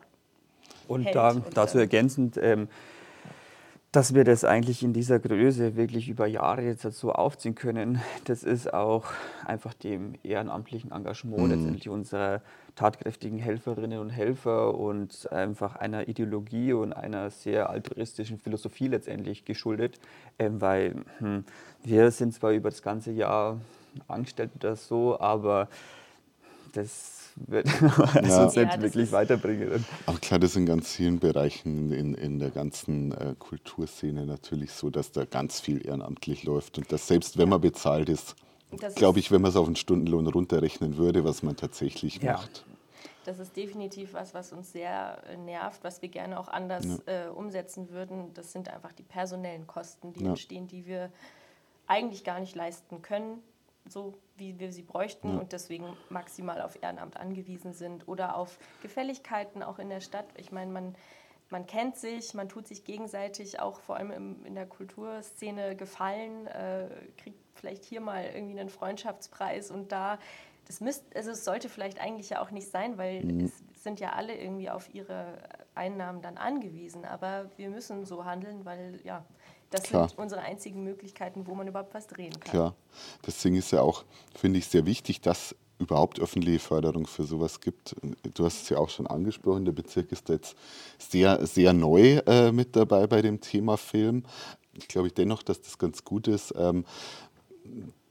und 0.88 1.14
da, 1.14 1.34
dazu 1.54 1.78
ergänzend, 1.78 2.36
ähm, 2.36 2.68
dass 3.92 4.14
wir 4.14 4.22
das 4.22 4.44
eigentlich 4.44 4.84
in 4.84 4.92
dieser 4.92 5.18
Größe 5.18 5.74
wirklich 5.74 6.08
über 6.08 6.26
Jahre 6.26 6.62
jetzt 6.62 6.82
so 6.82 7.12
aufziehen 7.12 7.56
können, 7.56 8.00
das 8.24 8.44
ist 8.44 8.72
auch 8.72 9.06
einfach 9.44 9.74
dem 9.74 10.14
ehrenamtlichen 10.22 10.92
Engagement 10.92 11.42
mhm. 11.42 11.50
letztendlich 11.50 11.88
unserer 11.88 12.40
tatkräftigen 12.76 13.38
Helferinnen 13.38 13.98
und 13.98 14.10
Helfer 14.10 14.74
und 14.74 15.30
einfach 15.32 15.74
einer 15.74 16.06
Ideologie 16.06 16.72
und 16.72 16.92
einer 16.92 17.30
sehr 17.30 17.68
altruistischen 17.68 18.38
Philosophie 18.38 18.86
letztendlich 18.86 19.44
geschuldet, 19.44 19.98
ähm, 20.38 20.60
weil 20.60 20.94
hm, 21.18 21.44
wir 21.82 22.12
sind 22.12 22.32
zwar 22.32 22.52
über 22.52 22.70
das 22.70 22.82
ganze 22.82 23.10
Jahr 23.10 23.60
angestellt 24.06 24.52
oder 24.54 24.76
so, 24.76 25.18
aber 25.18 25.68
das 26.74 27.19
wird 27.36 27.66
ja. 27.80 28.44
uns 28.44 28.56
nicht 28.56 28.74
ja, 28.74 28.82
wirklich 28.82 29.12
weiterbringen. 29.12 29.84
Aber 30.06 30.18
klar, 30.18 30.40
das 30.40 30.50
ist 30.50 30.56
in 30.56 30.66
ganz 30.66 30.94
vielen 30.94 31.18
Bereichen 31.18 31.92
in, 31.92 32.14
in 32.14 32.38
der 32.38 32.50
ganzen 32.50 33.12
äh, 33.12 33.34
Kulturszene 33.38 34.26
natürlich 34.26 34.72
so, 34.72 34.90
dass 34.90 35.12
da 35.12 35.24
ganz 35.24 35.60
viel 35.60 35.86
ehrenamtlich 35.86 36.44
läuft 36.44 36.78
und 36.78 36.90
dass 36.92 37.06
selbst 37.06 37.38
wenn 37.38 37.48
man 37.48 37.60
bezahlt 37.60 38.08
ist, 38.08 38.36
glaube 38.94 39.18
ich, 39.18 39.30
wenn 39.30 39.42
man 39.42 39.50
es 39.50 39.56
auf 39.56 39.66
einen 39.66 39.76
Stundenlohn 39.76 40.26
runterrechnen 40.26 40.96
würde, 40.96 41.24
was 41.24 41.42
man 41.42 41.56
tatsächlich 41.56 42.22
ja. 42.22 42.32
macht. 42.32 42.64
Das 43.24 43.38
ist 43.38 43.56
definitiv 43.56 44.14
was, 44.14 44.32
was 44.32 44.52
uns 44.52 44.72
sehr 44.72 45.22
äh, 45.28 45.36
nervt, 45.36 45.84
was 45.84 46.00
wir 46.02 46.08
gerne 46.08 46.38
auch 46.40 46.48
anders 46.48 46.86
ja. 47.06 47.26
äh, 47.26 47.28
umsetzen 47.28 47.90
würden. 47.90 48.32
Das 48.34 48.52
sind 48.52 48.68
einfach 48.68 48.92
die 48.92 49.02
personellen 49.02 49.66
Kosten, 49.66 50.12
die 50.12 50.24
ja. 50.24 50.30
entstehen, 50.30 50.66
die 50.66 50.86
wir 50.86 51.10
eigentlich 51.86 52.24
gar 52.24 52.40
nicht 52.40 52.54
leisten 52.54 53.02
können 53.02 53.42
so 53.88 54.14
wie 54.36 54.58
wir 54.58 54.72
sie 54.72 54.82
bräuchten 54.82 55.38
und 55.38 55.52
deswegen 55.52 55.96
maximal 56.08 56.60
auf 56.62 56.82
Ehrenamt 56.82 57.16
angewiesen 57.16 57.72
sind 57.72 58.08
oder 58.08 58.36
auf 58.36 58.58
Gefälligkeiten 58.82 59.62
auch 59.62 59.78
in 59.78 59.88
der 59.88 60.00
Stadt. 60.00 60.26
Ich 60.36 60.52
meine, 60.52 60.70
man, 60.70 60.94
man 61.50 61.66
kennt 61.66 61.96
sich, 61.96 62.34
man 62.34 62.48
tut 62.48 62.66
sich 62.66 62.84
gegenseitig 62.84 63.60
auch 63.60 63.80
vor 63.80 63.96
allem 63.96 64.10
im, 64.10 64.44
in 64.44 64.54
der 64.54 64.66
Kulturszene 64.66 65.76
gefallen, 65.76 66.46
äh, 66.46 66.88
kriegt 67.16 67.38
vielleicht 67.54 67.84
hier 67.84 68.00
mal 68.00 68.24
irgendwie 68.24 68.58
einen 68.58 68.70
Freundschaftspreis 68.70 69.70
und 69.70 69.92
da, 69.92 70.18
das 70.66 70.80
müsst, 70.80 71.04
also 71.16 71.30
es 71.32 71.44
sollte 71.44 71.68
vielleicht 71.68 72.00
eigentlich 72.00 72.30
ja 72.30 72.40
auch 72.40 72.50
nicht 72.50 72.70
sein, 72.70 72.96
weil 72.96 73.24
mhm. 73.24 73.44
es 73.44 73.82
sind 73.82 74.00
ja 74.00 74.10
alle 74.12 74.36
irgendwie 74.36 74.70
auf 74.70 74.94
ihre 74.94 75.38
Einnahmen 75.74 76.22
dann 76.22 76.36
angewiesen, 76.36 77.04
aber 77.04 77.50
wir 77.56 77.70
müssen 77.70 78.04
so 78.04 78.24
handeln, 78.24 78.64
weil 78.64 79.00
ja, 79.04 79.24
das 79.70 79.84
Klar. 79.84 80.08
sind 80.08 80.18
unsere 80.18 80.42
einzigen 80.42 80.82
Möglichkeiten, 80.82 81.46
wo 81.46 81.54
man 81.54 81.66
überhaupt 81.68 81.94
was 81.94 82.06
drehen 82.06 82.32
kann. 82.32 82.50
Klar. 82.50 82.74
Deswegen 83.26 83.56
ist 83.56 83.70
ja 83.70 83.82
auch, 83.82 84.04
finde 84.34 84.58
ich, 84.58 84.66
sehr 84.66 84.84
wichtig, 84.84 85.20
dass 85.20 85.54
überhaupt 85.78 86.20
öffentliche 86.20 86.58
Förderung 86.58 87.06
für 87.06 87.24
sowas 87.24 87.60
gibt. 87.60 87.96
Du 88.34 88.44
hast 88.44 88.62
es 88.62 88.68
ja 88.68 88.76
auch 88.76 88.90
schon 88.90 89.06
angesprochen, 89.06 89.64
der 89.64 89.72
Bezirk 89.72 90.12
ist 90.12 90.28
jetzt 90.28 90.54
sehr, 90.98 91.46
sehr 91.46 91.72
neu 91.72 92.18
äh, 92.26 92.52
mit 92.52 92.76
dabei 92.76 93.06
bei 93.06 93.22
dem 93.22 93.40
Thema 93.40 93.76
Film. 93.76 94.24
Ich 94.74 94.88
glaube 94.88 95.10
dennoch, 95.10 95.42
dass 95.42 95.62
das 95.62 95.78
ganz 95.78 96.04
gut 96.04 96.28
ist. 96.28 96.52
Ähm, 96.56 96.84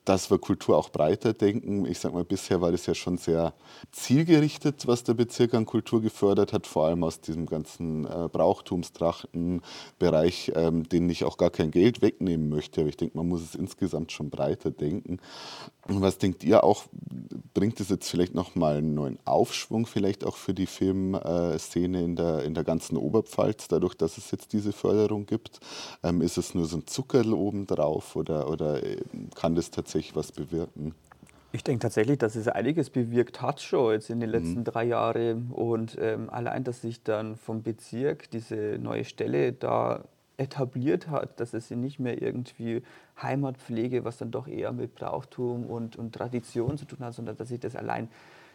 dass 0.10 0.30
wir 0.32 0.40
Kultur 0.40 0.76
auch 0.76 0.90
breiter 0.90 1.34
denken. 1.34 1.86
Ich 1.86 2.00
sage 2.00 2.16
mal, 2.16 2.24
bisher 2.24 2.62
war 2.62 2.72
das 2.72 2.88
ja 2.88 2.96
schon 2.96 3.20
sehr 3.20 3.54
zielgerichtet, 3.92 4.88
was 4.88 5.04
der 5.04 5.14
Bezirk 5.14 5.54
an 5.54 5.68
Kultur 5.68 6.02
gefördert 6.02 6.52
hat, 6.52 6.66
vor 6.66 6.88
allem 6.88 7.04
aus 7.04 7.22
diesem 7.22 7.46
ganzen 7.46 8.06
äh, 8.06 8.28
Brauchtumstrachtenbereich, 8.32 10.54
ähm, 10.56 10.90
den 10.90 11.08
ich 11.12 11.26
auch 11.26 11.38
gar 11.38 11.52
kein 11.52 11.70
Geld 11.70 12.02
wegnehmen 12.02 12.50
möchte. 12.50 12.82
Aber 12.82 12.90
ich 12.90 12.98
denke, 12.98 13.18
man 13.18 13.28
muss 13.28 13.44
es 13.44 13.54
insgesamt 13.54 14.12
schon 14.12 14.32
breiter 14.32 14.72
denken. 14.72 15.20
Und 15.88 16.02
was 16.02 16.18
denkt 16.18 16.44
ihr 16.44 16.64
auch, 16.64 16.86
bringt 17.54 17.80
es 17.80 17.90
jetzt 17.90 18.10
vielleicht 18.10 18.34
nochmal 18.34 18.78
einen 18.78 18.96
neuen 18.96 19.20
Aufschwung, 19.26 19.86
vielleicht 19.86 20.24
auch 20.24 20.38
für 20.38 20.56
die 20.56 20.68
Filmszene 20.68 22.04
in 22.04 22.16
der, 22.16 22.44
in 22.44 22.56
der 22.56 22.64
ganzen 22.64 22.98
Oberpfalz, 22.98 23.68
dadurch, 23.68 23.94
dass 23.96 24.18
es 24.18 24.32
jetzt 24.32 24.54
diese 24.54 24.72
Förderung 24.72 25.28
gibt? 25.28 25.60
Ähm, 26.04 26.22
ist 26.22 26.38
es 26.38 26.56
nur 26.56 26.66
so 26.66 26.78
ein 26.78 26.88
Zuckerl 26.88 27.34
obendrauf 27.34 28.16
oder, 28.16 28.50
oder 28.50 28.82
äh, 28.84 29.02
kann 29.36 29.56
das 29.56 29.72
tatsächlich 29.72 29.99
was 30.16 30.32
bewirken? 30.32 30.94
Ich 31.52 31.64
denke 31.64 31.82
tatsächlich, 31.82 32.20
dass 32.20 32.36
es 32.36 32.48
einiges 32.48 32.92
bewirkt 32.92 33.42
hat 33.42 33.60
schon 33.60 33.94
jetzt 33.94 34.10
in 34.12 34.20
den 34.20 34.30
letzten 34.30 34.60
mhm. 34.60 34.64
drei 34.66 34.84
Jahren. 34.86 35.52
Und 35.52 35.98
ähm, 36.00 36.30
allein, 36.30 36.64
dass 36.64 36.82
sich 36.82 37.04
dann 37.04 37.38
vom 37.38 37.64
Bezirk 37.64 38.30
diese 38.30 38.78
neue 38.80 39.04
Stelle 39.04 39.54
da 39.54 40.04
etabliert 40.38 41.10
hat, 41.10 41.40
dass 41.40 41.54
es 41.54 41.70
nicht 41.72 42.00
mehr 42.00 42.22
irgendwie 42.22 42.84
Heimatpflege, 43.22 44.06
was 44.06 44.18
dann 44.18 44.32
doch 44.32 44.48
eher 44.48 44.72
mit 44.72 44.96
Brauchtum 44.96 45.66
und, 45.66 45.96
und 45.96 46.14
Tradition 46.14 46.78
zu 46.78 46.86
tun 46.86 47.00
hat, 47.00 47.14
sondern 47.14 47.36
dass 47.36 47.50
sich 47.50 47.60
das 47.60 47.76
allein 47.76 48.10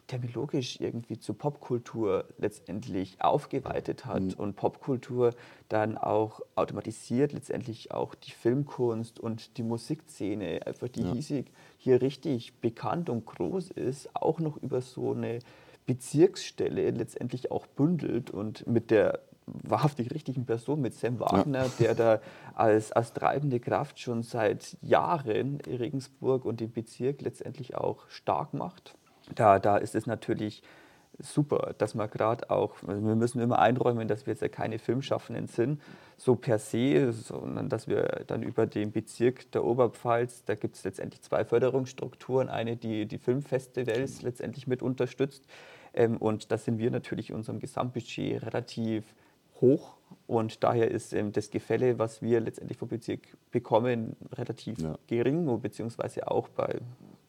terminologisch 0.07 0.81
irgendwie 0.81 1.19
zu 1.19 1.35
Popkultur 1.35 2.27
letztendlich 2.39 3.21
aufgeweitet 3.21 4.05
hat 4.05 4.23
mhm. 4.23 4.35
und 4.35 4.57
Popkultur 4.57 5.35
dann 5.69 5.97
auch 5.97 6.41
automatisiert 6.55 7.33
letztendlich 7.33 7.93
auch 7.93 8.15
die 8.15 8.31
Filmkunst 8.31 9.19
und 9.19 9.57
die 9.57 9.63
Musikszene, 9.63 10.67
einfach 10.67 10.89
die 10.89 11.03
ja. 11.03 11.13
hiesig 11.13 11.51
hier 11.79 12.03
richtig 12.03 12.61
bekannt 12.61 13.09
und 13.09 13.25
groß 13.25 13.71
ist, 13.71 14.15
auch 14.15 14.41
noch 14.41 14.57
über 14.59 14.81
so 14.81 15.13
eine 15.13 15.39
Bezirksstelle 15.87 16.91
letztendlich 16.91 17.51
auch 17.51 17.67
bündelt 17.67 18.31
und 18.31 18.67
mit 18.67 18.91
der 18.91 19.21
wahrhaftig 19.47 20.13
richtigen 20.13 20.47
Person, 20.47 20.81
mit 20.81 20.95
Sam 20.95 21.21
Wagner, 21.21 21.65
ja. 21.65 21.71
der 21.79 21.95
da 21.95 22.21
als, 22.55 22.93
als 22.93 23.13
treibende 23.13 23.61
Kraft 23.61 24.01
schon 24.01 24.23
seit 24.23 24.77
Jahren 24.81 25.61
Regensburg 25.61 26.45
und 26.45 26.61
den 26.61 26.73
Bezirk 26.73 27.23
letztendlich 27.23 27.77
auch 27.77 28.09
stark 28.09 28.55
macht. 28.55 28.97
Da, 29.35 29.59
da 29.59 29.77
ist 29.77 29.95
es 29.95 30.07
natürlich 30.07 30.63
super, 31.19 31.75
dass 31.79 31.95
man 31.95 32.11
gerade 32.11 32.51
auch, 32.51 32.75
also 32.87 33.07
wir 33.07 33.15
müssen 33.15 33.41
immer 33.41 33.59
einräumen, 33.59 34.09
dass 34.09 34.27
wir 34.27 34.33
jetzt 34.33 34.41
ja 34.41 34.49
keine 34.49 34.79
Filmschaffenden 34.79 35.47
sind, 35.47 35.81
so 36.17 36.35
per 36.35 36.59
se, 36.59 37.13
sondern 37.13 37.69
dass 37.69 37.89
wir 37.89 38.25
dann 38.27 38.43
über 38.43 38.67
den 38.67 38.93
Bezirk 38.93 39.51
der 39.53 39.65
Oberpfalz, 39.65 40.45
da 40.45 40.55
gibt 40.55 40.77
es 40.77 40.85
letztendlich 40.85 41.23
zwei 41.23 41.45
Förderungsstrukturen, 41.45 42.49
eine, 42.49 42.77
die 42.77 43.07
die 43.07 43.19
Filmfestivals 43.19 44.23
letztendlich 44.23 44.67
mit 44.67 44.83
unterstützt 44.83 45.45
ähm, 45.95 46.17
und 46.17 46.51
da 46.51 46.59
sind 46.59 46.79
wir 46.79 46.91
natürlich 46.91 47.31
in 47.31 47.37
unserem 47.37 47.61
Gesamtbudget 47.61 48.43
relativ 48.45 49.05
hoch 49.61 49.97
und 50.27 50.65
daher 50.65 50.91
ist 50.91 51.13
ähm, 51.13 51.33
das 51.33 51.51
Gefälle, 51.51 51.99
was 51.99 52.23
wir 52.23 52.41
letztendlich 52.41 52.79
vom 52.79 52.89
Bezirk 52.89 53.21
bekommen, 53.53 54.17
relativ 54.33 54.79
ja. 54.79 54.99
gering, 55.07 55.61
beziehungsweise 55.61 56.29
auch 56.29 56.49
bei, 56.49 56.81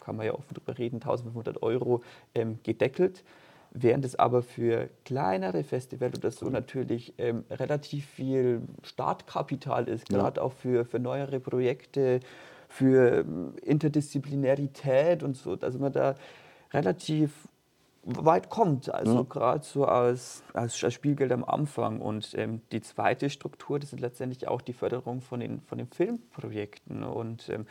kann 0.06 0.16
man 0.16 0.28
ja 0.28 0.34
offen 0.34 0.54
drüber 0.54 0.78
reden, 0.78 0.98
1500 0.98 1.64
Euro 1.64 2.04
ähm, 2.36 2.60
gedeckelt. 2.64 3.24
Während 3.72 4.06
es 4.06 4.16
aber 4.16 4.42
für 4.42 4.90
kleinere 5.04 5.64
Festivals 5.64 6.18
oder 6.18 6.32
so 6.32 6.50
natürlich 6.50 7.14
ähm, 7.18 7.44
relativ 7.50 8.06
viel 8.06 8.62
Startkapital 8.84 9.90
ist, 9.90 10.08
gerade 10.08 10.40
ja. 10.40 10.46
auch 10.46 10.54
für, 10.54 10.86
für 10.86 11.00
neuere 11.00 11.42
Projekte, 11.42 12.22
für 12.70 13.20
ähm, 13.20 13.54
Interdisziplinarität 13.64 15.24
und 15.24 15.36
so, 15.36 15.56
dass 15.58 15.78
man 15.78 15.92
da 15.92 16.16
relativ 16.72 17.32
weit 18.04 18.50
kommt. 18.50 18.94
Also 18.94 19.16
ja. 19.16 19.24
gerade 19.24 19.66
so 19.66 19.86
als, 19.86 20.44
als, 20.54 20.78
Spielgeld 20.78 21.32
am 21.32 21.44
Anfang. 21.44 22.00
Und 22.00 22.34
ähm, 22.38 22.62
die 22.72 22.82
zweite 22.82 23.30
Struktur, 23.30 23.80
das 23.80 23.92
ist 23.92 24.00
letztendlich 24.00 24.48
auch 24.48 24.62
die 24.62 24.74
Förderung 24.74 25.22
von 25.22 25.40
den, 25.40 25.62
von 25.62 25.80
den 25.80 25.88
Filmprojekten. 25.88 27.04
Und 27.04 27.50
ähm, 27.50 27.66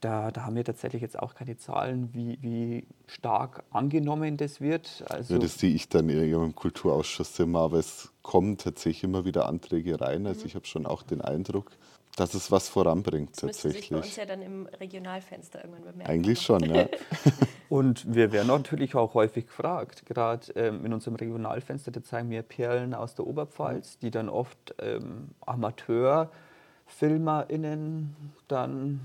da, 0.00 0.30
da, 0.30 0.44
haben 0.44 0.56
wir 0.56 0.64
tatsächlich 0.64 1.02
jetzt 1.02 1.18
auch 1.18 1.34
keine 1.34 1.56
Zahlen, 1.56 2.12
wie, 2.12 2.38
wie 2.42 2.86
stark 3.06 3.64
angenommen 3.70 4.36
das 4.36 4.60
wird. 4.60 5.04
Also 5.08 5.34
ja, 5.34 5.40
das 5.40 5.58
sehe 5.58 5.74
ich 5.74 5.88
dann 5.88 6.08
eher 6.08 6.24
im 6.24 6.54
Kulturausschuss 6.54 7.38
immer, 7.38 7.60
aber 7.60 7.78
es 7.78 8.12
kommen 8.22 8.58
tatsächlich 8.58 9.04
immer 9.04 9.24
wieder 9.24 9.46
Anträge 9.46 10.00
rein. 10.00 10.26
Also 10.26 10.40
mhm. 10.40 10.46
ich 10.46 10.54
habe 10.54 10.66
schon 10.66 10.86
auch 10.86 11.02
den 11.02 11.22
Eindruck, 11.22 11.70
dass 12.16 12.34
es 12.34 12.50
was 12.50 12.68
voranbringt 12.68 13.30
das 13.30 13.40
tatsächlich. 13.40 13.72
Das 13.74 13.82
sich 13.82 13.90
bei 13.90 13.98
uns 13.98 14.16
ja 14.16 14.26
dann 14.26 14.42
im 14.42 14.66
Regionalfenster 14.66 15.64
irgendwann 15.64 15.84
bemerken. 15.84 16.10
Eigentlich 16.10 16.40
schon, 16.40 16.64
ja. 16.64 16.86
Und 17.68 18.14
wir 18.14 18.32
werden 18.32 18.48
natürlich 18.48 18.94
auch 18.94 19.14
häufig 19.14 19.46
gefragt, 19.46 20.04
gerade 20.06 20.52
ähm, 20.54 20.84
in 20.84 20.92
unserem 20.92 21.16
Regionalfenster, 21.16 21.90
da 21.90 22.02
zeigen 22.02 22.28
wir 22.30 22.42
Perlen 22.42 22.92
aus 22.94 23.14
der 23.14 23.26
Oberpfalz, 23.26 23.98
die 23.98 24.10
dann 24.10 24.28
oft 24.28 24.74
ähm, 24.78 25.30
AmateurfilmerInnen 25.44 28.14
dann 28.48 29.00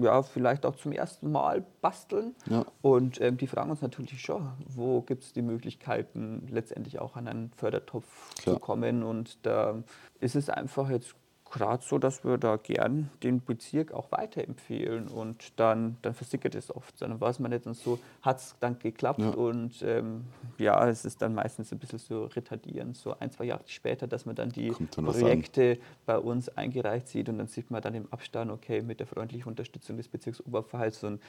ja, 0.00 0.22
vielleicht 0.22 0.66
auch 0.66 0.76
zum 0.76 0.92
ersten 0.92 1.30
Mal 1.30 1.64
basteln. 1.80 2.34
Ja. 2.46 2.64
Und 2.82 3.20
ähm, 3.20 3.36
die 3.36 3.46
fragen 3.46 3.70
uns 3.70 3.82
natürlich 3.82 4.20
schon, 4.20 4.52
wo 4.68 5.00
gibt 5.02 5.22
es 5.24 5.32
die 5.32 5.42
Möglichkeiten, 5.42 6.46
letztendlich 6.50 6.98
auch 6.98 7.16
an 7.16 7.28
einen 7.28 7.50
Fördertopf 7.56 8.34
Klar. 8.42 8.56
zu 8.56 8.60
kommen. 8.60 9.02
Und 9.02 9.44
da 9.46 9.82
ist 10.20 10.36
es 10.36 10.48
einfach 10.48 10.90
jetzt 10.90 11.14
gerade 11.52 11.84
so, 11.84 11.98
dass 11.98 12.24
wir 12.24 12.38
da 12.38 12.56
gern 12.56 13.10
den 13.22 13.44
Bezirk 13.44 13.92
auch 13.92 14.10
weiterempfehlen 14.10 15.08
und 15.08 15.60
dann, 15.60 15.98
dann 16.02 16.14
versickert 16.14 16.54
es 16.54 16.74
oft. 16.74 17.00
Dann 17.00 17.20
weiß 17.20 17.38
man 17.38 17.50
nicht 17.50 17.66
und 17.66 17.74
so, 17.74 17.98
hat 18.22 18.38
es 18.38 18.56
dann 18.58 18.78
geklappt 18.78 19.20
ja. 19.20 19.30
und 19.30 19.82
ähm, 19.82 20.24
ja, 20.58 20.88
es 20.88 21.04
ist 21.04 21.22
dann 21.22 21.34
meistens 21.34 21.70
ein 21.70 21.78
bisschen 21.78 21.98
so 21.98 22.24
retardierend, 22.24 22.96
so 22.96 23.14
ein, 23.18 23.30
zwei 23.30 23.44
Jahre 23.44 23.62
später, 23.66 24.06
dass 24.06 24.26
man 24.26 24.34
dann 24.34 24.48
die 24.48 24.72
dann 24.96 25.04
Projekte 25.04 25.78
bei 26.06 26.18
uns 26.18 26.48
eingereicht 26.48 27.08
sieht 27.08 27.28
und 27.28 27.38
dann 27.38 27.46
sieht 27.46 27.70
man 27.70 27.82
dann 27.82 27.94
im 27.94 28.10
Abstand, 28.10 28.50
okay, 28.50 28.80
mit 28.80 28.98
der 28.98 29.06
freundlichen 29.06 29.48
Unterstützung 29.48 29.98
des 29.98 30.08
Bezirks 30.08 30.40
Oberpfalz 30.40 31.02
und 31.04 31.20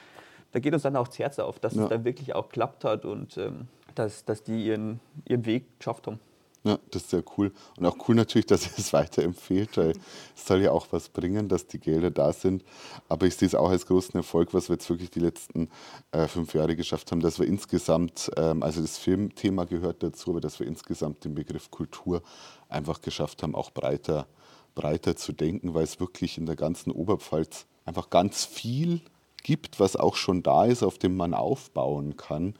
da 0.52 0.60
geht 0.60 0.72
uns 0.72 0.82
dann 0.82 0.96
auch 0.96 1.08
das 1.08 1.18
Herz 1.18 1.38
auf, 1.38 1.58
dass 1.58 1.74
ja. 1.74 1.82
es 1.82 1.88
dann 1.90 2.04
wirklich 2.04 2.34
auch 2.34 2.48
klappt 2.48 2.84
hat 2.84 3.04
und 3.04 3.36
ähm, 3.36 3.68
dass, 3.94 4.24
dass 4.24 4.42
die 4.42 4.66
ihren, 4.66 5.00
ihren 5.26 5.44
Weg 5.44 5.78
geschafft 5.78 6.06
haben. 6.06 6.18
Ja, 6.66 6.78
das 6.90 7.02
ist 7.02 7.10
sehr 7.10 7.22
cool. 7.36 7.52
Und 7.76 7.84
auch 7.84 7.96
cool 8.08 8.14
natürlich, 8.14 8.46
dass 8.46 8.66
ihr 8.66 8.78
es 8.78 8.92
weiterempfehlt, 8.92 9.76
weil 9.76 9.92
es 10.34 10.46
soll 10.46 10.62
ja 10.62 10.70
auch 10.70 10.86
was 10.90 11.10
bringen, 11.10 11.48
dass 11.48 11.66
die 11.66 11.78
Gelder 11.78 12.10
da 12.10 12.32
sind. 12.32 12.64
Aber 13.08 13.26
ich 13.26 13.36
sehe 13.36 13.46
es 13.46 13.54
auch 13.54 13.68
als 13.68 13.86
großen 13.86 14.14
Erfolg, 14.14 14.54
was 14.54 14.70
wir 14.70 14.76
jetzt 14.76 14.88
wirklich 14.88 15.10
die 15.10 15.20
letzten 15.20 15.68
äh, 16.12 16.26
fünf 16.26 16.54
Jahre 16.54 16.74
geschafft 16.74 17.12
haben, 17.12 17.20
dass 17.20 17.38
wir 17.38 17.46
insgesamt, 17.46 18.30
ähm, 18.36 18.62
also 18.62 18.80
das 18.80 18.96
Filmthema 18.96 19.64
gehört 19.64 20.02
dazu, 20.02 20.30
aber 20.30 20.40
dass 20.40 20.58
wir 20.58 20.66
insgesamt 20.66 21.24
den 21.24 21.34
Begriff 21.34 21.70
Kultur 21.70 22.22
einfach 22.70 23.02
geschafft 23.02 23.42
haben, 23.42 23.54
auch 23.54 23.70
breiter, 23.70 24.26
breiter 24.74 25.16
zu 25.16 25.32
denken, 25.32 25.74
weil 25.74 25.84
es 25.84 26.00
wirklich 26.00 26.38
in 26.38 26.46
der 26.46 26.56
ganzen 26.56 26.90
Oberpfalz 26.92 27.66
einfach 27.84 28.08
ganz 28.08 28.46
viel 28.46 29.02
gibt, 29.44 29.78
was 29.78 29.94
auch 29.94 30.16
schon 30.16 30.42
da 30.42 30.64
ist, 30.64 30.82
auf 30.82 30.98
dem 30.98 31.16
man 31.16 31.34
aufbauen 31.34 32.16
kann 32.16 32.54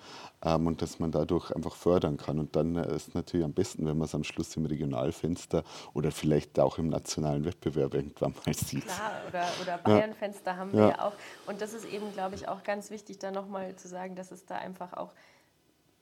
ähm, 0.45 0.69
und 0.69 0.83
dass 0.83 1.01
man 1.01 1.11
dadurch 1.11 1.51
einfach 1.51 1.75
fördern 1.75 2.17
kann. 2.17 2.39
Und 2.39 2.55
dann 2.55 2.77
äh, 2.77 2.95
ist 2.95 3.17
natürlich 3.17 3.45
am 3.45 3.53
besten, 3.53 3.87
wenn 3.87 3.99
man 3.99 4.05
es 4.05 4.15
am 4.15 4.23
Schluss 4.23 4.57
im 4.57 4.67
Regionalfenster 4.67 5.65
oder 5.95 6.13
vielleicht 6.13 6.61
auch 6.61 6.79
im 6.79 6.89
nationalen 6.89 7.45
Wettbewerb 7.45 7.95
irgendwann 7.95 8.35
mal 8.47 8.55
sieht. 8.55 8.85
Klar, 8.85 9.13
oder, 9.29 9.47
oder 9.63 9.79
Bayernfenster 9.79 10.53
ja. 10.53 10.57
haben 10.57 10.73
wir 10.73 10.81
ja. 10.81 10.89
ja 10.91 11.07
auch. 11.07 11.15
Und 11.47 11.61
das 11.61 11.73
ist 11.73 11.87
eben, 11.87 12.13
glaube 12.13 12.37
ich, 12.37 12.47
auch 12.47 12.63
ganz 12.63 12.91
wichtig, 12.91 13.19
da 13.19 13.33
nochmal 13.33 13.75
zu 13.75 13.89
sagen, 13.89 14.15
dass 14.15 14.31
es 14.31 14.45
da 14.47 14.57
einfach 14.57 14.93
auch 14.93 15.13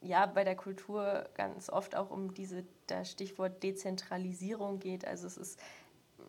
ja, 0.04 0.26
bei 0.26 0.42
der 0.42 0.56
Kultur 0.56 1.28
ganz 1.34 1.70
oft 1.70 1.94
auch 1.94 2.10
um 2.10 2.34
diese, 2.34 2.64
das 2.88 3.12
Stichwort 3.12 3.62
Dezentralisierung 3.62 4.80
geht. 4.80 5.06
Also 5.06 5.28
es 5.28 5.36
ist 5.36 5.60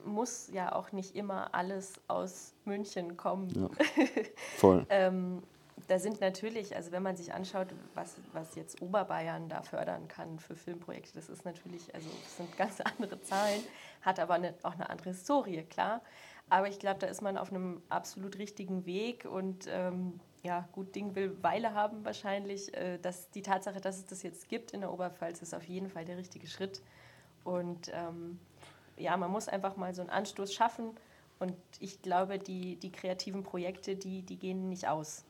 muss 0.05 0.49
ja 0.51 0.73
auch 0.73 0.91
nicht 0.91 1.15
immer 1.15 1.53
alles 1.53 1.93
aus 2.07 2.53
München 2.65 3.17
kommen. 3.17 3.49
Ja, 3.49 3.69
voll. 4.57 4.85
ähm, 4.89 5.43
da 5.87 5.99
sind 5.99 6.21
natürlich, 6.21 6.75
also 6.75 6.91
wenn 6.91 7.03
man 7.03 7.15
sich 7.15 7.33
anschaut, 7.33 7.67
was, 7.93 8.15
was 8.31 8.55
jetzt 8.55 8.81
Oberbayern 8.81 9.49
da 9.49 9.61
fördern 9.63 10.07
kann 10.07 10.39
für 10.39 10.55
Filmprojekte, 10.55 11.13
das 11.15 11.29
ist 11.29 11.45
natürlich, 11.45 11.93
also 11.93 12.09
das 12.23 12.37
sind 12.37 12.57
ganz 12.57 12.79
andere 12.99 13.21
Zahlen, 13.21 13.61
hat 14.01 14.19
aber 14.19 14.35
eine, 14.35 14.53
auch 14.63 14.73
eine 14.73 14.89
andere 14.89 15.09
Historie, 15.09 15.63
klar. 15.63 16.01
Aber 16.49 16.67
ich 16.67 16.79
glaube, 16.79 16.99
da 16.99 17.07
ist 17.07 17.21
man 17.21 17.37
auf 17.37 17.51
einem 17.51 17.81
absolut 17.89 18.37
richtigen 18.37 18.85
Weg 18.85 19.25
und 19.25 19.65
ähm, 19.69 20.19
ja, 20.43 20.67
gut 20.73 20.93
Ding 20.93 21.15
will 21.15 21.37
Weile 21.41 21.73
haben 21.73 22.03
wahrscheinlich. 22.03 22.75
Äh, 22.75 22.99
dass 22.99 23.31
die 23.31 23.41
Tatsache, 23.41 23.79
dass 23.79 23.97
es 23.97 24.05
das 24.05 24.23
jetzt 24.23 24.49
gibt 24.49 24.71
in 24.71 24.81
der 24.81 24.91
Oberpfalz, 24.91 25.41
ist 25.41 25.55
auf 25.55 25.63
jeden 25.63 25.89
Fall 25.89 26.05
der 26.05 26.17
richtige 26.17 26.47
Schritt. 26.47 26.81
Und 27.45 27.89
ähm, 27.93 28.39
ja, 28.97 29.17
man 29.17 29.31
muss 29.31 29.47
einfach 29.47 29.75
mal 29.77 29.93
so 29.93 30.01
einen 30.01 30.09
Anstoß 30.09 30.53
schaffen. 30.53 30.91
Und 31.39 31.53
ich 31.79 32.01
glaube, 32.01 32.39
die, 32.39 32.77
die 32.77 32.91
kreativen 32.91 33.43
Projekte, 33.43 33.95
die, 33.95 34.21
die 34.21 34.37
gehen 34.37 34.69
nicht 34.69 34.87
aus. 34.87 35.25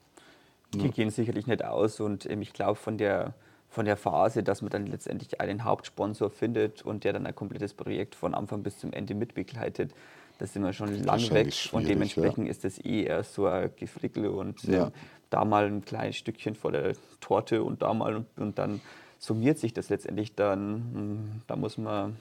Die 0.74 0.92
gehen 0.92 1.10
sicherlich 1.10 1.48
nicht 1.48 1.64
aus. 1.64 2.00
Und 2.00 2.30
ähm, 2.30 2.42
ich 2.42 2.54
glaube, 2.54 2.76
von 2.76 2.98
der, 2.98 3.34
von 3.70 3.86
der 3.86 3.98
Phase, 3.98 4.44
dass 4.44 4.62
man 4.62 4.72
dann 4.72 4.88
letztendlich 4.88 5.40
einen 5.42 5.64
Hauptsponsor 5.64 6.30
findet 6.30 6.84
und 6.84 7.04
der 7.04 7.14
dann 7.14 7.26
ein 7.26 7.36
komplettes 7.36 7.74
Projekt 7.74 8.16
von 8.16 8.34
Anfang 8.34 8.64
bis 8.64 8.80
zum 8.80 8.94
Ende 8.94 9.16
mitbegleitet, 9.16 9.94
da 10.40 10.48
sind 10.48 10.64
wir 10.64 10.74
schon 10.74 11.04
lang 11.04 11.30
weg. 11.32 11.54
Und 11.72 11.88
dementsprechend 11.88 12.46
ja. 12.46 12.52
ist 12.52 12.64
das 12.64 12.84
eh 12.84 13.04
eher 13.04 13.24
so 13.24 13.46
ein 13.48 13.72
Gefrickel 13.76 14.28
und 14.28 14.64
ähm, 14.66 14.74
ja. 14.74 14.92
da 15.30 15.46
mal 15.46 15.66
ein 15.66 15.86
kleines 15.86 16.16
Stückchen 16.18 16.56
vor 16.56 16.72
der 16.72 16.96
Torte 17.20 17.64
und 17.64 17.82
da 17.82 17.94
mal 17.94 18.16
und, 18.16 18.28
und 18.38 18.58
dann 18.58 18.82
summiert 19.20 19.58
sich 19.58 19.74
das 19.74 19.90
letztendlich 19.90 20.36
dann. 20.36 20.92
Hm, 20.94 21.42
da 21.48 21.56
muss 21.56 21.78
man 21.78 22.18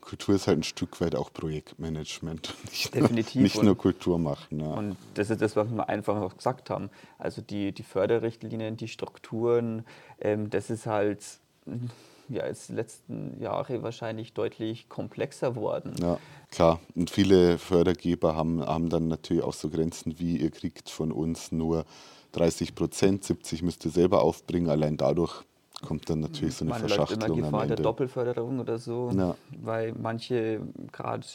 Kultur 0.00 0.34
ist 0.34 0.46
halt 0.46 0.58
ein 0.58 0.62
Stück 0.62 1.00
weit 1.00 1.14
auch 1.14 1.32
Projektmanagement. 1.32 2.54
Nicht 2.70 2.94
Definitiv. 2.94 3.34
Nur, 3.34 3.42
nicht 3.42 3.62
nur 3.62 3.76
Kultur 3.76 4.18
machen. 4.18 4.60
Ja. 4.60 4.66
Und 4.66 4.96
das 5.14 5.30
ist 5.30 5.40
das, 5.40 5.56
was 5.56 5.68
wir 5.68 5.88
einfach 5.88 6.16
auch 6.16 6.36
gesagt 6.36 6.70
haben. 6.70 6.90
Also 7.18 7.42
die, 7.42 7.72
die 7.72 7.82
Förderrichtlinien, 7.82 8.76
die 8.76 8.88
Strukturen, 8.88 9.84
ähm, 10.20 10.50
das 10.50 10.70
ist 10.70 10.86
halt 10.86 11.22
ja, 12.28 12.44
ist 12.44 12.70
letzten 12.70 13.40
Jahre 13.40 13.82
wahrscheinlich 13.82 14.32
deutlich 14.32 14.88
komplexer 14.88 15.56
worden. 15.56 15.94
Ja, 16.00 16.18
klar. 16.50 16.80
Und 16.94 17.10
viele 17.10 17.58
Fördergeber 17.58 18.34
haben, 18.34 18.64
haben 18.64 18.88
dann 18.88 19.08
natürlich 19.08 19.42
auch 19.42 19.54
so 19.54 19.70
Grenzen 19.70 20.18
wie, 20.18 20.36
ihr 20.36 20.50
kriegt 20.50 20.90
von 20.90 21.12
uns 21.12 21.52
nur 21.52 21.84
30 22.32 22.74
Prozent, 22.74 23.24
70 23.24 23.62
müsst 23.62 23.84
ihr 23.84 23.90
selber 23.90 24.22
aufbringen. 24.22 24.68
Allein 24.68 24.96
dadurch 24.96 25.42
kommt 25.82 26.08
dann 26.08 26.20
natürlich 26.20 26.54
so 26.54 26.64
eine 26.64 26.70
Man 26.70 26.80
Verschachtelung 26.80 27.20
läuft 27.20 27.38
immer 27.38 27.50
Gefahr 27.50 27.66
der 27.66 27.76
Doppelförderung 27.76 28.60
oder 28.60 28.78
so, 28.78 29.10
ja. 29.14 29.34
weil 29.62 29.94
manche 29.94 30.60
gerade 30.92 31.26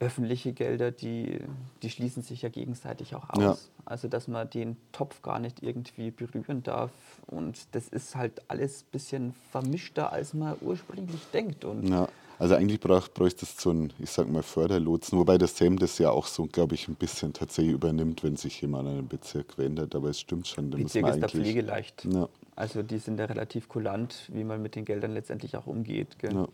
öffentliche 0.00 0.52
Gelder, 0.52 0.90
die, 0.90 1.40
die 1.82 1.90
schließen 1.90 2.22
sich 2.22 2.42
ja 2.42 2.48
gegenseitig 2.48 3.14
auch 3.14 3.28
aus. 3.30 3.42
Ja. 3.42 3.56
Also 3.84 4.06
dass 4.08 4.28
man 4.28 4.48
den 4.48 4.76
Topf 4.92 5.22
gar 5.22 5.38
nicht 5.38 5.62
irgendwie 5.62 6.10
berühren 6.10 6.62
darf. 6.62 6.90
Und 7.26 7.58
das 7.72 7.88
ist 7.88 8.14
halt 8.14 8.42
alles 8.48 8.82
ein 8.82 8.92
bisschen 8.92 9.34
vermischter, 9.50 10.12
als 10.12 10.34
man 10.34 10.56
ursprünglich 10.60 11.20
denkt. 11.32 11.64
Und 11.64 11.88
ja. 11.88 12.08
Also 12.38 12.54
eigentlich 12.54 12.78
bräuchte 12.78 13.44
es 13.44 13.56
so 13.56 13.70
ein, 13.70 13.92
ich 13.98 14.10
sag 14.10 14.30
mal, 14.30 14.44
Förderlotsen, 14.44 15.18
wobei 15.18 15.38
das 15.38 15.56
SEM 15.56 15.76
das 15.76 15.98
ja 15.98 16.10
auch 16.10 16.28
so, 16.28 16.46
glaube 16.46 16.76
ich, 16.76 16.86
ein 16.86 16.94
bisschen 16.94 17.32
tatsächlich 17.32 17.74
übernimmt, 17.74 18.22
wenn 18.22 18.36
sich 18.36 18.60
jemand 18.60 18.86
an 18.86 18.94
einem 18.94 19.08
Bezirk 19.08 19.58
wendet. 19.58 19.96
Aber 19.96 20.10
es 20.10 20.20
stimmt 20.20 20.46
schon. 20.46 20.70
Bezirk 20.70 21.08
ist 21.08 21.20
da 21.20 21.28
pflegeleicht. 21.28 22.04
Ja. 22.04 22.28
Also 22.58 22.82
die 22.82 22.98
sind 22.98 23.18
da 23.18 23.26
relativ 23.26 23.68
kulant, 23.68 24.28
wie 24.32 24.42
man 24.42 24.60
mit 24.60 24.74
den 24.74 24.84
Geldern 24.84 25.14
letztendlich 25.14 25.56
auch 25.56 25.68
umgeht. 25.68 26.16
Ja. 26.22 26.48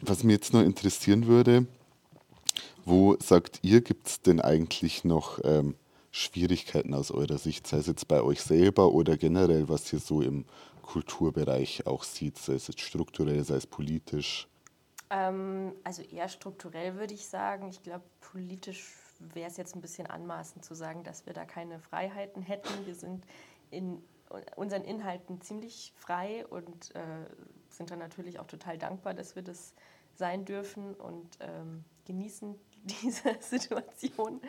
Was 0.00 0.22
mich 0.22 0.34
jetzt 0.34 0.52
noch 0.52 0.62
interessieren 0.62 1.26
würde, 1.26 1.66
wo 2.84 3.16
sagt 3.18 3.58
ihr, 3.62 3.80
gibt 3.80 4.06
es 4.06 4.22
denn 4.22 4.40
eigentlich 4.40 5.02
noch 5.02 5.40
ähm, 5.42 5.74
Schwierigkeiten 6.12 6.94
aus 6.94 7.10
eurer 7.10 7.38
Sicht, 7.38 7.66
sei 7.66 7.78
es 7.78 7.88
jetzt 7.88 8.06
bei 8.06 8.22
euch 8.22 8.40
selber 8.40 8.92
oder 8.92 9.16
generell, 9.16 9.68
was 9.68 9.92
ihr 9.92 9.98
so 9.98 10.22
im 10.22 10.44
Kulturbereich 10.82 11.88
auch 11.88 12.04
sieht, 12.04 12.38
sei 12.38 12.54
es 12.54 12.68
jetzt 12.68 12.82
strukturell, 12.82 13.42
sei 13.42 13.56
es 13.56 13.66
politisch? 13.66 14.46
Ähm, 15.10 15.72
also 15.82 16.02
eher 16.02 16.28
strukturell 16.28 16.94
würde 16.94 17.14
ich 17.14 17.26
sagen. 17.26 17.68
Ich 17.68 17.82
glaube, 17.82 18.04
politisch 18.20 18.94
wäre 19.18 19.50
es 19.50 19.56
jetzt 19.56 19.74
ein 19.74 19.80
bisschen 19.80 20.06
anmaßend 20.06 20.64
zu 20.64 20.74
sagen, 20.74 21.02
dass 21.02 21.26
wir 21.26 21.32
da 21.32 21.44
keine 21.44 21.80
Freiheiten 21.80 22.42
hätten. 22.42 22.86
Wir 22.86 22.94
sind 22.94 23.24
in 23.72 23.98
unseren 24.56 24.84
Inhalten 24.84 25.40
ziemlich 25.40 25.92
frei 25.96 26.46
und 26.46 26.94
äh, 26.94 27.00
sind 27.68 27.90
dann 27.90 27.98
natürlich 27.98 28.38
auch 28.38 28.46
total 28.46 28.78
dankbar, 28.78 29.14
dass 29.14 29.36
wir 29.36 29.42
das 29.42 29.74
sein 30.14 30.44
dürfen 30.44 30.94
und 30.94 31.38
ähm, 31.40 31.84
genießen 32.04 32.54
diese 33.02 33.36
Situation. 33.40 34.40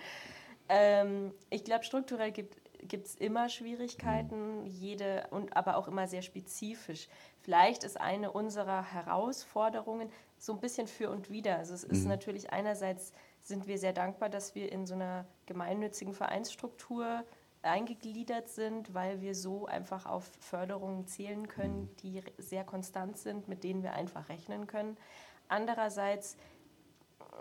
Ähm, 0.70 1.34
ich 1.50 1.64
glaube, 1.64 1.84
strukturell 1.84 2.32
gibt 2.32 2.58
es 3.06 3.16
immer 3.16 3.50
Schwierigkeiten, 3.50 4.66
jede 4.66 5.28
und 5.32 5.56
aber 5.56 5.78
auch 5.78 5.88
immer 5.88 6.08
sehr 6.08 6.22
spezifisch. 6.22 7.08
Vielleicht 7.42 7.84
ist 7.84 8.00
eine 8.00 8.32
unserer 8.32 8.84
Herausforderungen 8.84 10.10
so 10.38 10.54
ein 10.54 10.60
bisschen 10.60 10.88
für 10.88 11.10
und 11.10 11.30
wieder. 11.30 11.58
Also 11.58 11.74
es 11.74 11.84
ist 11.84 12.04
mhm. 12.04 12.10
natürlich 12.10 12.52
einerseits 12.52 13.14
sind 13.42 13.68
wir 13.68 13.78
sehr 13.78 13.94
dankbar, 13.94 14.30
dass 14.30 14.56
wir 14.56 14.72
in 14.72 14.86
so 14.86 14.94
einer 14.94 15.26
gemeinnützigen 15.46 16.14
Vereinsstruktur 16.14 17.26
eingegliedert 17.64 18.50
sind, 18.50 18.94
weil 18.94 19.22
wir 19.22 19.36
so 19.36 19.66
einfach 19.66 20.06
auf 20.06 20.30
Förderungen 20.40 21.08
zählen 21.08 21.48
können, 21.48 21.84
mhm. 21.84 21.96
die 22.02 22.24
sehr 22.38 22.64
konstant 22.64 23.18
sind, 23.18 23.48
mit 23.48 23.64
denen 23.64 23.84
wir 23.84 23.94
einfach 23.94 24.30
rechnen 24.30 24.68
können. 24.68 24.98
Andererseits 25.48 26.38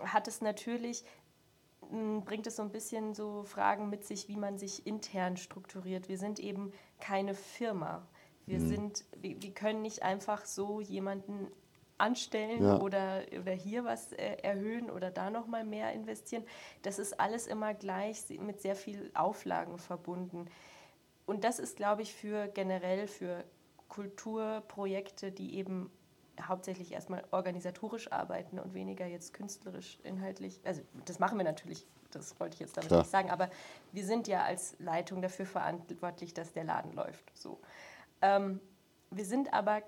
hat 0.05 0.27
es 0.27 0.41
natürlich, 0.41 1.03
hm, 1.89 2.23
bringt 2.23 2.47
es 2.47 2.55
so 2.55 2.63
ein 2.63 2.71
bisschen 2.71 3.13
so 3.13 3.43
Fragen 3.43 3.89
mit 3.89 4.05
sich, 4.05 4.27
wie 4.27 4.37
man 4.37 4.57
sich 4.57 4.87
intern 4.87 5.37
strukturiert. 5.37 6.09
Wir 6.09 6.17
sind 6.17 6.39
eben 6.39 6.71
keine 6.99 7.33
Firma. 7.33 8.07
Wir, 8.45 8.59
mhm. 8.59 8.67
sind, 8.67 9.05
wir, 9.21 9.41
wir, 9.41 9.53
können 9.53 9.81
nicht 9.81 10.03
einfach 10.03 10.45
so 10.45 10.81
jemanden 10.81 11.47
anstellen 12.03 12.63
ja. 12.63 12.79
oder, 12.79 13.21
oder 13.39 13.53
hier 13.53 13.85
was 13.85 14.11
äh, 14.11 14.35
erhöhen 14.43 14.89
oder 14.89 15.09
da 15.09 15.29
nochmal 15.29 15.63
mehr 15.63 15.93
investieren. 15.93 16.43
Das 16.81 16.99
ist 16.99 17.19
alles 17.19 17.47
immer 17.47 17.73
gleich 17.73 18.25
mit 18.39 18.61
sehr 18.61 18.75
viel 18.75 19.09
Auflagen 19.13 19.77
verbunden. 19.77 20.47
Und 21.25 21.45
das 21.45 21.59
ist, 21.59 21.77
glaube 21.77 22.01
ich, 22.01 22.13
für 22.13 22.47
generell 22.49 23.07
für 23.07 23.45
Kulturprojekte, 23.87 25.31
die 25.31 25.55
eben 25.55 25.89
hauptsächlich 26.41 26.91
erstmal 26.91 27.23
organisatorisch 27.31 28.11
arbeiten 28.11 28.59
und 28.59 28.73
weniger 28.73 29.05
jetzt 29.05 29.33
künstlerisch, 29.33 29.99
inhaltlich. 30.03 30.59
Also 30.65 30.81
das 31.05 31.19
machen 31.19 31.37
wir 31.37 31.45
natürlich, 31.45 31.87
das 32.11 32.37
wollte 32.39 32.55
ich 32.55 32.59
jetzt 32.59 32.75
damit 32.75 32.89
Klar. 32.89 33.01
nicht 33.01 33.11
sagen, 33.11 33.29
aber 33.29 33.49
wir 33.91 34.03
sind 34.03 34.27
ja 34.27 34.43
als 34.43 34.75
Leitung 34.79 35.21
dafür 35.21 35.45
verantwortlich, 35.45 36.33
dass 36.33 36.51
der 36.51 36.65
Laden 36.65 36.93
läuft. 36.93 37.31
So. 37.37 37.59
Ähm, 38.21 38.59
wir 39.11 39.25
sind 39.25 39.53
aber 39.53 39.83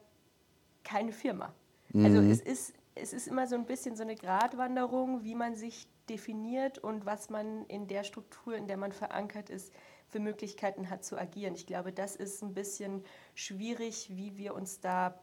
keine 0.83 1.11
Firma. 1.11 1.51
Also 1.93 2.21
mhm. 2.21 2.31
es, 2.31 2.41
ist, 2.41 2.73
es 2.95 3.13
ist 3.13 3.27
immer 3.27 3.47
so 3.47 3.55
ein 3.55 3.65
bisschen 3.65 3.95
so 3.95 4.03
eine 4.03 4.15
Gratwanderung, 4.15 5.23
wie 5.23 5.35
man 5.35 5.55
sich 5.55 5.87
definiert 6.09 6.77
und 6.77 7.05
was 7.05 7.29
man 7.29 7.65
in 7.65 7.87
der 7.87 8.03
Struktur, 8.03 8.55
in 8.55 8.67
der 8.67 8.77
man 8.77 8.91
verankert 8.91 9.49
ist, 9.49 9.73
für 10.07 10.19
Möglichkeiten 10.19 10.89
hat 10.89 11.03
zu 11.03 11.17
agieren. 11.17 11.55
Ich 11.55 11.65
glaube, 11.65 11.91
das 11.91 12.15
ist 12.15 12.43
ein 12.43 12.53
bisschen 12.53 13.03
schwierig, 13.33 14.09
wie 14.15 14.37
wir 14.37 14.53
uns 14.53 14.79
da 14.79 15.19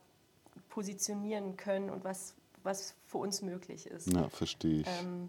positionieren 0.69 1.57
können 1.57 1.89
und 1.91 2.05
was, 2.05 2.35
was 2.63 2.95
für 3.07 3.19
uns 3.19 3.43
möglich 3.43 3.87
ist. 3.87 4.13
Ja, 4.13 4.29
verstehe 4.29 4.81
ich. 4.81 4.87
Ähm, 5.01 5.29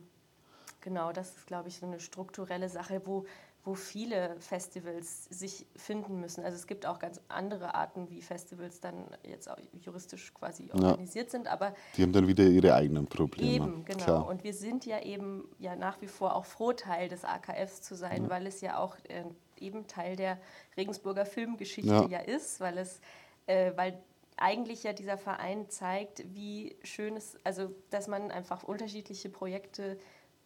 genau, 0.81 1.11
das 1.11 1.37
ist, 1.37 1.47
glaube 1.47 1.69
ich, 1.69 1.77
so 1.77 1.85
eine 1.85 1.99
strukturelle 1.99 2.69
Sache, 2.69 3.01
wo, 3.05 3.25
wo 3.65 3.75
viele 3.75 4.35
Festivals 4.39 5.25
sich 5.25 5.65
finden 5.75 6.19
müssen. 6.19 6.43
Also 6.43 6.57
es 6.57 6.67
gibt 6.67 6.85
auch 6.85 6.99
ganz 6.99 7.21
andere 7.29 7.75
Arten, 7.75 8.09
wie 8.09 8.21
Festivals 8.21 8.81
dann 8.81 9.05
jetzt 9.23 9.49
auch 9.49 9.57
juristisch 9.79 10.33
quasi 10.33 10.69
organisiert 10.73 11.27
ja. 11.27 11.31
sind, 11.31 11.47
aber 11.47 11.73
die 11.95 12.03
haben 12.03 12.11
dann 12.11 12.27
wieder 12.27 12.43
ihre 12.43 12.75
eigenen 12.75 13.07
Probleme. 13.07 13.53
Eben, 13.53 13.85
genau. 13.85 14.03
Klar. 14.03 14.27
Und 14.27 14.43
wir 14.43 14.53
sind 14.53 14.85
ja 14.85 15.01
eben 15.01 15.47
ja 15.59 15.77
nach 15.77 16.01
wie 16.01 16.07
vor 16.07 16.35
auch 16.35 16.45
froh, 16.45 16.73
Teil 16.73 17.07
des 17.07 17.23
AKFs 17.23 17.81
zu 17.81 17.95
sein, 17.95 18.23
ja. 18.23 18.29
weil 18.29 18.47
es 18.47 18.59
ja 18.59 18.77
auch 18.77 18.97
äh, 19.07 19.23
eben 19.59 19.87
Teil 19.87 20.17
der 20.17 20.39
Regensburger 20.75 21.25
Filmgeschichte 21.25 21.89
ja, 21.89 22.07
ja 22.07 22.19
ist, 22.19 22.59
weil 22.59 22.77
es 22.77 22.99
äh, 23.45 23.71
weil 23.75 23.97
eigentlich 24.35 24.83
ja 24.83 24.91
dieser 24.91 25.17
Verein 25.17 25.69
zeigt, 25.69 26.23
wie 26.33 26.75
schön 26.83 27.15
es, 27.15 27.37
also 27.45 27.73
dass 27.91 28.07
man 28.07 28.31
einfach 28.31 28.63
unterschiedliche 28.63 29.29
Projekte 29.29 29.97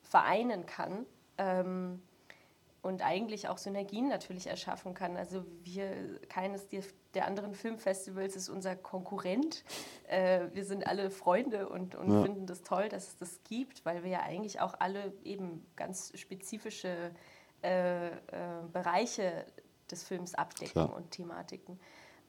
vereinen 0.04 0.66
kann 0.66 1.06
ähm, 1.38 2.02
und 2.88 3.02
eigentlich 3.02 3.48
auch 3.50 3.58
Synergien 3.58 4.08
natürlich 4.08 4.48
erschaffen 4.48 4.94
kann. 4.94 5.18
Also 5.18 5.46
wir, 5.62 6.20
keines 6.30 6.68
der 7.14 7.26
anderen 7.26 7.54
Filmfestivals 7.54 8.36
ist 8.36 8.50
unser 8.50 8.76
Konkurrent. 8.76 9.64
Äh, 10.08 10.48
wir 10.54 10.66
sind 10.66 10.88
alle 10.88 11.12
Freunde 11.12 11.70
und, 11.70 11.96
und 11.96 12.12
ja. 12.12 12.24
finden 12.24 12.46
das 12.48 12.64
toll, 12.64 12.90
dass 12.90 13.10
es 13.10 13.18
das 13.18 13.44
gibt, 13.44 13.86
weil 13.86 14.04
wir 14.04 14.12
ja 14.12 14.22
eigentlich 14.22 14.62
auch 14.62 14.74
alle 14.80 15.14
eben 15.24 15.66
ganz 15.76 16.18
spezifische 16.18 17.12
äh, 17.62 18.08
äh, 18.08 18.12
Bereiche 18.72 19.46
des 19.92 20.04
Films 20.04 20.34
abdecken 20.34 20.72
Klar. 20.72 20.96
und 20.96 21.12
Thematiken. 21.12 21.80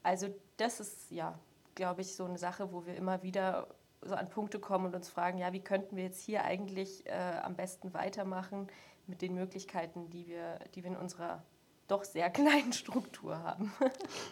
Also 0.03 0.27
das 0.57 0.79
ist 0.79 1.11
ja 1.11 1.39
glaube 1.79 2.01
ich, 2.01 2.13
so 2.13 2.25
eine 2.25 2.37
Sache, 2.37 2.73
wo 2.73 2.85
wir 2.85 2.95
immer 2.95 3.23
wieder 3.23 3.67
so 4.01 4.13
an 4.13 4.29
Punkte 4.29 4.59
kommen 4.59 4.87
und 4.87 4.95
uns 4.95 5.07
fragen, 5.07 5.37
ja, 5.37 5.53
wie 5.53 5.61
könnten 5.61 5.95
wir 5.95 6.03
jetzt 6.03 6.21
hier 6.21 6.43
eigentlich 6.43 7.05
äh, 7.05 7.39
am 7.41 7.55
besten 7.55 7.93
weitermachen 7.93 8.67
mit 9.09 9.21
den 9.21 9.33
Möglichkeiten, 9.33 10.09
die 10.09 10.27
wir, 10.27 10.59
die 10.75 10.83
wir 10.83 10.91
in 10.91 10.97
unserer 10.97 11.43
doch 11.87 12.03
sehr 12.03 12.29
kleinen 12.29 12.73
Struktur 12.73 13.37
haben. 13.39 13.73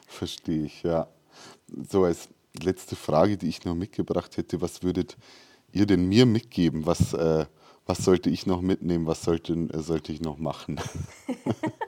Verstehe 0.08 0.66
ich, 0.66 0.84
ja. 0.84 1.08
So 1.90 2.06
als 2.06 2.30
letzte 2.62 2.96
Frage, 2.96 3.38
die 3.38 3.50
ich 3.50 3.66
noch 3.66 3.76
mitgebracht 3.76 4.38
hätte, 4.38 4.62
was 4.62 4.84
würdet 4.84 5.18
ihr 5.72 5.86
denn 5.86 6.08
mir 6.08 6.26
mitgeben? 6.26 6.86
Was, 6.86 7.14
äh, 7.14 7.46
was 7.86 8.00
sollte 8.00 8.30
ich 8.30 8.46
noch 8.46 8.62
mitnehmen? 8.62 9.06
Was 9.06 9.24
sollte, 9.24 9.54
äh, 9.54 9.80
sollte 9.80 10.12
ich 10.12 10.22
noch 10.22 10.38
machen? 10.38 10.80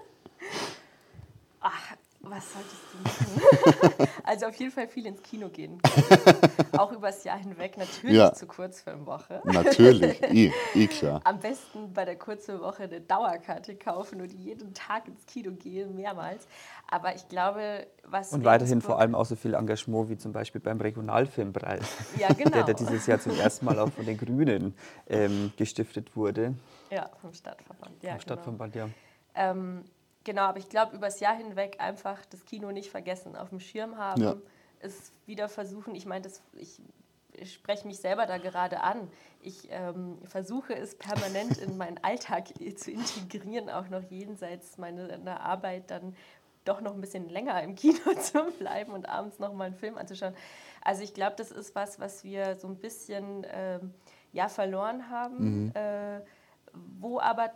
Was 2.29 2.53
solltest 2.53 2.81
du 2.93 2.97
machen? 3.03 4.07
also 4.23 4.45
auf 4.45 4.55
jeden 4.55 4.71
Fall 4.71 4.87
viel 4.87 5.07
ins 5.07 5.23
Kino 5.23 5.49
gehen. 5.49 5.81
Auch 6.77 6.91
übers 6.91 7.23
Jahr 7.23 7.39
hinweg, 7.39 7.75
natürlich 7.75 8.17
ja. 8.17 8.31
zur 8.33 8.47
Kurzfilmwoche. 8.47 9.41
Natürlich, 9.45 10.21
eh, 10.21 10.51
eh 10.75 10.87
klar. 10.87 11.21
Am 11.23 11.39
besten 11.39 11.91
bei 11.91 12.05
der 12.05 12.17
Kurzfilmwoche 12.17 12.83
eine 12.83 13.01
Dauerkarte 13.01 13.75
kaufen 13.75 14.21
und 14.21 14.31
jeden 14.31 14.75
Tag 14.75 15.07
ins 15.07 15.25
Kino 15.25 15.51
gehen, 15.53 15.95
mehrmals. 15.95 16.47
Aber 16.87 17.15
ich 17.15 17.27
glaube, 17.29 17.87
was. 18.03 18.31
Und 18.31 18.45
weiterhin 18.45 18.81
vor 18.81 18.99
allem 18.99 19.15
auch 19.15 19.25
so 19.25 19.35
viel 19.35 19.55
Engagement 19.55 20.09
wie 20.09 20.17
zum 20.17 20.31
Beispiel 20.31 20.61
beim 20.61 20.79
Regionalfilmpreis. 20.79 21.83
Ja, 22.19 22.27
genau. 22.37 22.61
der, 22.63 22.75
dieses 22.75 23.07
Jahr 23.07 23.19
zum 23.19 23.39
ersten 23.39 23.65
Mal 23.65 23.79
auch 23.79 23.89
von 23.91 24.05
den 24.05 24.17
Grünen 24.17 24.75
ähm, 25.07 25.51
gestiftet 25.57 26.15
wurde. 26.15 26.53
Ja, 26.91 27.09
vom 27.21 27.33
Stadtverband. 27.33 28.03
Ja, 28.03 28.11
vom 28.11 28.19
genau. 28.19 28.21
Stadtverband, 28.21 28.75
ja. 28.75 28.89
Ähm, 29.33 29.83
Genau, 30.29 30.43
aber 30.43 30.59
ich 30.59 30.69
glaube, 30.69 30.95
übers 30.95 31.19
Jahr 31.21 31.35
hinweg 31.35 31.77
einfach 31.79 32.23
das 32.27 32.45
Kino 32.45 32.71
nicht 32.71 32.91
vergessen, 32.91 33.35
auf 33.35 33.49
dem 33.49 33.59
Schirm 33.59 33.97
haben, 33.97 34.21
ja. 34.21 34.35
es 34.79 35.11
wieder 35.25 35.49
versuchen. 35.49 35.95
Ich 35.95 36.05
meine, 36.05 36.29
ich 36.53 37.51
spreche 37.51 37.87
mich 37.87 37.97
selber 37.97 38.27
da 38.27 38.37
gerade 38.37 38.81
an. 38.81 39.09
Ich 39.41 39.69
ähm, 39.71 40.19
versuche 40.25 40.75
es 40.75 40.93
permanent 40.93 41.57
in 41.57 41.77
meinen 41.77 41.97
Alltag 42.03 42.49
zu 42.75 42.91
integrieren, 42.91 43.71
auch 43.71 43.89
noch 43.89 44.03
jenseits 44.11 44.77
meiner 44.77 45.41
Arbeit 45.41 45.89
dann 45.89 46.15
doch 46.63 46.81
noch 46.81 46.93
ein 46.93 47.01
bisschen 47.01 47.27
länger 47.27 47.63
im 47.63 47.73
Kino 47.73 48.13
zu 48.21 48.51
bleiben 48.59 48.91
und 48.93 49.09
abends 49.09 49.39
noch 49.39 49.53
mal 49.53 49.63
einen 49.63 49.75
Film 49.75 49.97
anzuschauen. 49.97 50.35
Also 50.83 51.01
ich 51.01 51.15
glaube, 51.15 51.37
das 51.37 51.49
ist 51.49 51.73
was, 51.73 51.99
was 51.99 52.23
wir 52.23 52.55
so 52.55 52.67
ein 52.67 52.75
bisschen 52.75 53.47
ähm, 53.51 53.95
ja, 54.31 54.47
verloren 54.47 55.09
haben, 55.09 55.63
mhm. 55.63 55.71
äh, 55.73 56.21
wo 56.99 57.19
aber 57.19 57.51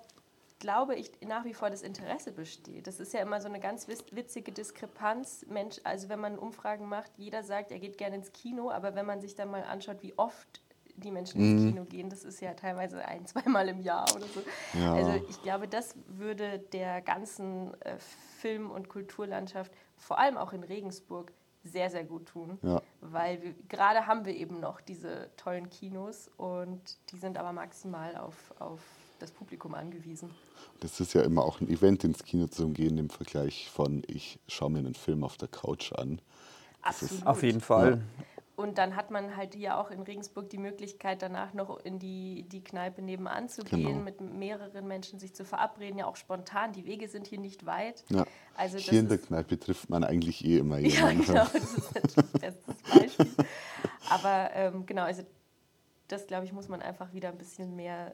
glaube 0.64 0.96
ich, 0.96 1.12
nach 1.28 1.44
wie 1.44 1.54
vor 1.54 1.70
das 1.70 1.82
Interesse 1.82 2.32
besteht. 2.32 2.88
Das 2.88 3.02
ist 3.02 3.12
ja 3.12 3.20
immer 3.20 3.42
so 3.42 3.50
eine 3.50 3.60
ganz 3.60 3.90
witzige 3.90 4.54
Diskrepanz. 4.54 5.46
Mensch, 5.50 5.82
also 5.84 6.08
wenn 6.08 6.22
man 6.22 6.40
Umfragen 6.40 6.88
macht, 6.88 7.12
jeder 7.18 7.44
sagt, 7.44 7.72
er 7.72 7.80
geht 7.80 7.98
gerne 7.98 8.16
ins 8.16 8.32
Kino, 8.32 8.72
aber 8.72 8.96
wenn 8.96 9.06
man 9.06 9.20
sich 9.20 9.36
dann 9.36 9.52
mal 9.52 9.64
anschaut, 9.64 9.98
wie 10.04 10.18
oft 10.18 10.62
die 10.96 11.12
Menschen 11.12 11.42
ins 11.42 11.62
mhm. 11.62 11.70
Kino 11.70 11.84
gehen, 11.84 12.10
das 12.10 12.24
ist 12.24 12.40
ja 12.40 12.54
teilweise 12.54 13.04
ein, 13.04 13.26
zweimal 13.26 13.68
im 13.68 13.82
Jahr 13.82 14.06
oder 14.16 14.26
so. 14.26 14.42
Ja. 14.80 14.94
Also 14.94 15.26
ich 15.28 15.42
glaube, 15.42 15.68
das 15.68 15.98
würde 16.08 16.60
der 16.60 17.02
ganzen 17.02 17.74
äh, 17.82 17.98
Film- 18.40 18.72
und 18.72 18.88
Kulturlandschaft, 18.88 19.74
vor 19.98 20.18
allem 20.18 20.38
auch 20.38 20.54
in 20.54 20.64
Regensburg, 20.64 21.34
sehr, 21.66 21.90
sehr 21.90 22.06
gut 22.06 22.28
tun. 22.28 22.58
Ja. 22.62 22.82
Weil 23.02 23.56
gerade 23.68 24.08
haben 24.08 24.24
wir 24.24 24.34
eben 24.34 24.62
noch 24.62 24.80
diese 24.80 25.30
tollen 25.36 25.70
Kinos 25.70 26.32
und 26.38 26.98
die 27.12 27.18
sind 27.18 27.38
aber 27.38 27.52
maximal 27.52 28.16
auf, 28.16 28.54
auf 28.60 28.80
das 29.24 29.32
Publikum 29.32 29.74
angewiesen. 29.74 30.30
Das 30.80 31.00
ist 31.00 31.14
ja 31.14 31.22
immer 31.22 31.44
auch 31.44 31.62
ein 31.62 31.70
Event, 31.70 32.04
ins 32.04 32.24
Kino 32.24 32.48
zu 32.48 32.70
gehen 32.70 32.98
im 32.98 33.10
Vergleich 33.10 33.70
von 33.70 34.04
ich 34.08 34.40
schaue 34.48 34.70
mir 34.70 34.80
einen 34.80 34.96
Film 34.96 35.24
auf 35.24 35.38
der 35.38 35.48
Couch 35.48 35.94
an. 35.94 36.22
Absolut. 36.82 37.26
Auf 37.26 37.44
jeden 37.44 37.62
Fall. 37.62 37.92
Ja. 37.92 38.26
Und 38.56 38.78
dann 38.78 38.96
hat 38.96 39.10
man 39.10 39.36
halt 39.36 39.56
hier 39.56 39.78
auch 39.78 39.90
in 39.90 40.02
Regensburg 40.02 40.50
die 40.50 40.60
Möglichkeit, 40.60 41.24
danach 41.24 41.56
noch 41.56 41.84
in 41.84 41.98
die, 41.98 42.44
die 42.44 42.64
Kneipe 42.64 43.02
nebenan 43.02 43.50
zu 43.50 43.64
genau. 43.64 43.90
gehen, 43.90 44.04
mit 44.04 44.22
mehreren 44.22 44.88
Menschen 44.88 45.18
sich 45.18 45.34
zu 45.34 45.44
verabreden, 45.44 45.98
ja 45.98 46.06
auch 46.06 46.18
spontan. 46.18 46.72
Die 46.72 46.86
Wege 46.86 47.08
sind 47.08 47.26
hier 47.26 47.40
nicht 47.40 47.66
weit. 47.66 48.04
Ja. 48.10 48.28
Also 48.56 48.78
hier 48.78 49.00
in 49.00 49.08
der 49.08 49.18
Kneipe 49.18 49.60
trifft 49.60 49.90
man 49.90 50.04
eigentlich 50.04 50.46
eh 50.46 50.60
immer 50.60 50.78
jemanden. 50.78 51.24
Ja, 51.24 51.46
genau, 51.46 51.48
das 51.52 51.74
ist 51.74 51.96
natürlich 51.96 52.16
das 52.16 52.32
bestes 52.32 52.76
Beispiel. 52.94 53.46
Aber 54.10 54.52
ähm, 54.54 54.86
genau, 54.86 55.04
also 55.04 55.24
das, 56.10 56.28
glaube 56.28 56.46
ich, 56.46 56.54
muss 56.54 56.68
man 56.68 56.82
einfach 56.84 57.12
wieder 57.14 57.30
ein 57.30 57.38
bisschen 57.38 57.76
mehr 57.76 58.14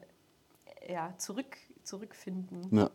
ja, 0.87 1.13
zurück, 1.17 1.57
zurückfinden. 1.83 2.67
Ja, 2.71 2.89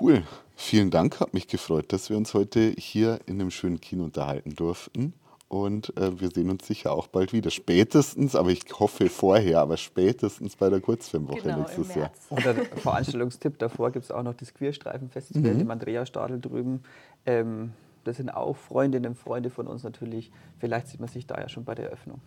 cool. 0.00 0.22
Vielen 0.56 0.90
Dank, 0.90 1.20
hat 1.20 1.34
mich 1.34 1.48
gefreut, 1.48 1.92
dass 1.92 2.10
wir 2.10 2.16
uns 2.16 2.34
heute 2.34 2.74
hier 2.76 3.20
in 3.26 3.40
einem 3.40 3.50
schönen 3.50 3.80
Kino 3.80 4.04
unterhalten 4.04 4.54
durften. 4.54 5.14
Und 5.48 5.94
äh, 5.98 6.18
wir 6.18 6.30
sehen 6.30 6.48
uns 6.48 6.66
sicher 6.66 6.92
auch 6.92 7.08
bald 7.08 7.34
wieder. 7.34 7.50
Spätestens, 7.50 8.34
aber 8.34 8.48
ich 8.48 8.64
hoffe 8.78 9.10
vorher, 9.10 9.60
aber 9.60 9.76
spätestens 9.76 10.56
bei 10.56 10.70
der 10.70 10.80
Kurzfilmwoche 10.80 11.42
genau, 11.42 11.58
nächstes 11.58 11.94
Jahr. 11.94 12.10
Und 12.30 12.42
der 12.42 12.54
Veranstaltungstipp 12.54 13.58
davor 13.58 13.90
gibt 13.90 14.06
es 14.06 14.10
auch 14.10 14.22
noch 14.22 14.32
das 14.32 14.54
Queerstreifen-Festival 14.54 15.52
mhm. 15.52 15.60
im 15.60 15.70
Andrea-Stadel 15.70 16.40
drüben. 16.40 16.82
Ähm, 17.26 17.72
das 18.04 18.16
sind 18.16 18.30
auch 18.30 18.56
Freundinnen 18.56 19.08
und 19.08 19.18
Freunde 19.18 19.50
von 19.50 19.66
uns 19.66 19.82
natürlich. 19.82 20.32
Vielleicht 20.58 20.88
sieht 20.88 21.00
man 21.00 21.10
sich 21.10 21.26
da 21.26 21.38
ja 21.38 21.50
schon 21.50 21.64
bei 21.64 21.74
der 21.74 21.86
Eröffnung. 21.86 22.22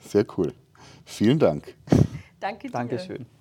Sehr 0.00 0.24
cool. 0.38 0.54
Vielen 1.04 1.38
Dank. 1.38 1.74
Danke 2.40 2.68
dir. 2.68 2.72
Dankeschön. 2.72 3.26